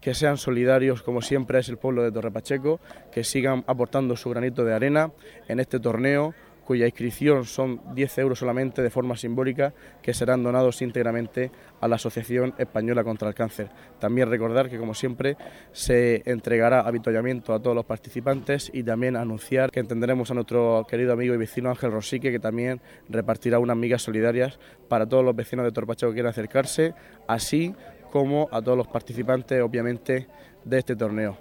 que 0.00 0.14
sean 0.14 0.38
solidarios 0.38 1.02
como 1.02 1.20
siempre 1.20 1.58
es 1.58 1.68
el 1.68 1.76
pueblo 1.76 2.02
de 2.02 2.10
Torre 2.10 2.30
Pacheco, 2.30 2.80
que 3.12 3.24
sigan 3.24 3.62
aportando 3.66 4.16
su 4.16 4.30
granito 4.30 4.64
de 4.64 4.72
arena 4.72 5.12
en 5.48 5.60
este 5.60 5.78
torneo 5.78 6.34
cuya 6.64 6.86
inscripción 6.86 7.44
son 7.44 7.80
10 7.94 8.18
euros 8.18 8.38
solamente 8.38 8.82
de 8.82 8.90
forma 8.90 9.16
simbólica, 9.16 9.74
que 10.02 10.14
serán 10.14 10.42
donados 10.42 10.82
íntegramente 10.82 11.50
a 11.80 11.88
la 11.88 11.96
Asociación 11.96 12.54
Española 12.58 13.04
contra 13.04 13.28
el 13.28 13.34
Cáncer. 13.34 13.70
También 13.98 14.30
recordar 14.30 14.70
que, 14.70 14.78
como 14.78 14.94
siempre, 14.94 15.36
se 15.72 16.22
entregará 16.24 16.80
avituallamiento 16.80 17.52
a 17.52 17.60
todos 17.60 17.76
los 17.76 17.84
participantes 17.84 18.70
y 18.72 18.82
también 18.82 19.16
anunciar 19.16 19.70
que 19.70 19.80
entenderemos 19.80 20.30
a 20.30 20.34
nuestro 20.34 20.86
querido 20.88 21.12
amigo 21.12 21.34
y 21.34 21.36
vecino 21.36 21.70
Ángel 21.70 21.92
Rosique, 21.92 22.30
que 22.32 22.40
también 22.40 22.80
repartirá 23.08 23.58
unas 23.58 23.76
migas 23.76 24.02
solidarias 24.02 24.58
para 24.88 25.06
todos 25.06 25.24
los 25.24 25.36
vecinos 25.36 25.64
de 25.64 25.72
Torpacho 25.72 26.08
que 26.08 26.14
quieran 26.14 26.30
acercarse, 26.30 26.94
así 27.28 27.74
como 28.10 28.48
a 28.52 28.62
todos 28.62 28.78
los 28.78 28.86
participantes, 28.86 29.60
obviamente, 29.60 30.28
de 30.64 30.78
este 30.78 30.96
torneo. 30.96 31.38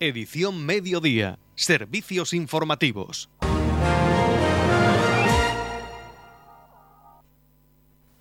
Edición 0.00 0.64
Mediodía. 0.64 1.38
Servicios 1.54 2.32
informativos. 2.32 3.28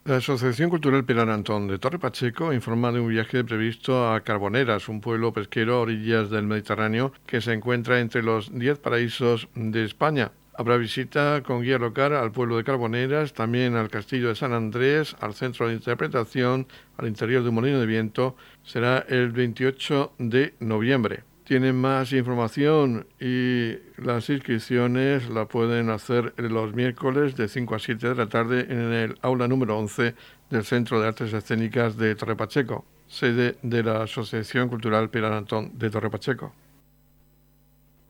La 0.07 0.15
Asociación 0.15 0.69
Cultural 0.69 1.03
Pilar 1.03 1.29
Antón 1.29 1.67
de 1.67 1.79
Torre 1.79 1.99
Pacheco 1.99 2.53
informa 2.53 2.93
de 2.93 3.01
un 3.01 3.09
viaje 3.09 3.43
previsto 3.43 4.09
a 4.09 4.21
Carboneras, 4.21 4.87
un 4.87 5.01
pueblo 5.01 5.33
pesquero 5.33 5.73
a 5.73 5.81
orillas 5.81 6.29
del 6.29 6.47
Mediterráneo 6.47 7.11
que 7.25 7.41
se 7.41 7.51
encuentra 7.51 7.99
entre 7.99 8.23
los 8.23 8.57
10 8.57 8.79
paraísos 8.79 9.49
de 9.53 9.83
España. 9.83 10.31
Habrá 10.53 10.77
visita 10.77 11.43
con 11.43 11.61
guía 11.61 11.77
local 11.77 12.15
al 12.15 12.31
pueblo 12.31 12.55
de 12.55 12.63
Carboneras, 12.63 13.33
también 13.33 13.75
al 13.75 13.89
castillo 13.89 14.29
de 14.29 14.35
San 14.35 14.53
Andrés, 14.53 15.13
al 15.19 15.33
centro 15.33 15.67
de 15.67 15.73
interpretación, 15.73 16.67
al 16.95 17.07
interior 17.07 17.43
de 17.43 17.49
un 17.49 17.55
molino 17.55 17.81
de 17.81 17.85
viento. 17.85 18.37
Será 18.63 18.99
el 19.09 19.33
28 19.33 20.13
de 20.19 20.53
noviembre. 20.61 21.25
Tienen 21.47 21.77
más 21.77 22.11
información 22.11 23.07
y 23.21 23.77
las 23.95 24.29
inscripciones 24.29 25.29
la 25.29 25.45
pueden 25.45 25.89
hacer 25.89 26.33
los 26.35 26.73
miércoles 26.73 27.37
de 27.37 27.47
5 27.47 27.73
a 27.73 27.79
7 27.79 28.09
de 28.09 28.15
la 28.15 28.27
tarde 28.27 28.65
en 28.67 28.91
el 28.91 29.17
aula 29.21 29.47
número 29.47 29.79
11 29.79 30.13
del 30.49 30.65
Centro 30.65 30.99
de 30.99 31.07
Artes 31.07 31.31
Escénicas 31.31 31.95
de 31.95 32.15
Torre 32.15 32.35
Pacheco, 32.35 32.83
sede 33.07 33.55
de 33.61 33.81
la 33.81 34.03
Asociación 34.03 34.67
Cultural 34.67 35.09
Pilar 35.09 35.31
Antón 35.31 35.79
de 35.79 35.89
Torre 35.89 36.09
Pacheco. 36.09 36.51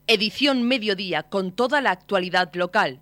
Edición 0.08 0.68
Mediodía 0.68 1.22
con 1.22 1.52
toda 1.52 1.80
la 1.80 1.92
actualidad 1.92 2.52
local. 2.56 3.02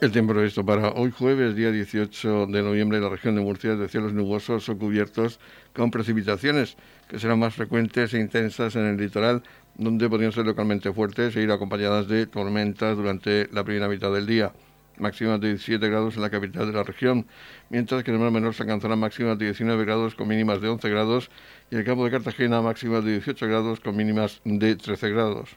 El 0.00 0.12
tiempo 0.12 0.32
previsto 0.32 0.64
para 0.64 0.90
hoy 0.90 1.10
jueves, 1.10 1.56
día 1.56 1.72
18 1.72 2.46
de 2.46 2.62
noviembre, 2.62 2.98
en 2.98 3.02
la 3.02 3.10
región 3.10 3.34
de 3.34 3.40
Murcia 3.40 3.74
de 3.74 3.88
cielos 3.88 4.12
nubosos 4.12 4.68
o 4.68 4.78
cubiertos 4.78 5.40
con 5.74 5.90
precipitaciones 5.90 6.76
que 7.08 7.18
serán 7.18 7.40
más 7.40 7.56
frecuentes 7.56 8.14
e 8.14 8.20
intensas 8.20 8.76
en 8.76 8.84
el 8.84 8.96
litoral, 8.96 9.42
donde 9.74 10.08
podrían 10.08 10.30
ser 10.30 10.46
localmente 10.46 10.92
fuertes 10.92 11.34
e 11.34 11.42
ir 11.42 11.50
acompañadas 11.50 12.06
de 12.06 12.28
tormentas 12.28 12.96
durante 12.96 13.48
la 13.50 13.64
primera 13.64 13.88
mitad 13.88 14.12
del 14.12 14.26
día. 14.26 14.52
Máximas 14.98 15.40
de 15.40 15.48
17 15.48 15.88
grados 15.88 16.14
en 16.14 16.22
la 16.22 16.30
capital 16.30 16.68
de 16.68 16.74
la 16.74 16.84
región, 16.84 17.26
mientras 17.68 18.04
que 18.04 18.12
en 18.12 18.18
el 18.18 18.22
mar 18.22 18.30
menor 18.30 18.54
se 18.54 18.62
alcanzarán 18.62 19.00
máximas 19.00 19.36
de 19.36 19.46
19 19.46 19.84
grados 19.84 20.14
con 20.14 20.28
mínimas 20.28 20.60
de 20.60 20.68
11 20.68 20.88
grados 20.90 21.28
y 21.72 21.76
el 21.76 21.82
campo 21.82 22.04
de 22.04 22.12
Cartagena 22.12 22.62
máximas 22.62 23.04
de 23.04 23.14
18 23.14 23.48
grados 23.48 23.80
con 23.80 23.96
mínimas 23.96 24.42
de 24.44 24.76
13 24.76 25.10
grados. 25.10 25.56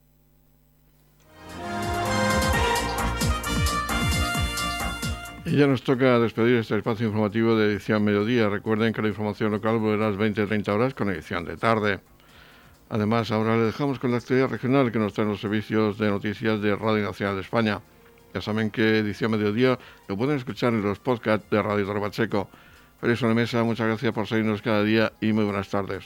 Y 5.45 5.57
ya 5.57 5.65
nos 5.65 5.83
toca 5.83 6.19
despedir 6.19 6.57
este 6.57 6.77
espacio 6.77 7.07
informativo 7.07 7.55
de 7.55 7.71
edición 7.71 8.03
mediodía. 8.03 8.47
Recuerden 8.47 8.93
que 8.93 9.01
la 9.01 9.07
información 9.07 9.51
local 9.51 9.79
volverá 9.79 10.07
a 10.07 10.11
las 10.11 10.19
20-30 10.19 10.67
horas 10.69 10.93
con 10.93 11.09
edición 11.09 11.45
de 11.45 11.57
tarde. 11.57 11.99
Además, 12.89 13.31
ahora 13.31 13.55
le 13.55 13.63
dejamos 13.63 13.97
con 13.97 14.11
la 14.11 14.17
actividad 14.17 14.49
regional 14.49 14.91
que 14.91 14.99
nos 14.99 15.13
traen 15.13 15.29
los 15.29 15.41
servicios 15.41 15.97
de 15.97 16.09
noticias 16.09 16.61
de 16.61 16.75
Radio 16.75 17.03
Nacional 17.05 17.35
de 17.35 17.41
España. 17.41 17.81
Ya 18.33 18.41
saben 18.41 18.69
que 18.69 18.99
edición 18.99 19.31
mediodía 19.31 19.79
lo 20.07 20.15
pueden 20.15 20.37
escuchar 20.37 20.73
en 20.73 20.83
los 20.83 20.99
podcasts 20.99 21.49
de 21.49 21.61
Radio 21.61 21.85
Torre 21.85 22.01
Pacheco. 22.01 22.49
Feliz 22.99 23.21
Mesa, 23.23 23.63
muchas 23.63 23.87
gracias 23.87 24.13
por 24.13 24.27
seguirnos 24.27 24.61
cada 24.61 24.83
día 24.83 25.11
y 25.21 25.33
muy 25.33 25.43
buenas 25.43 25.69
tardes. 25.69 26.05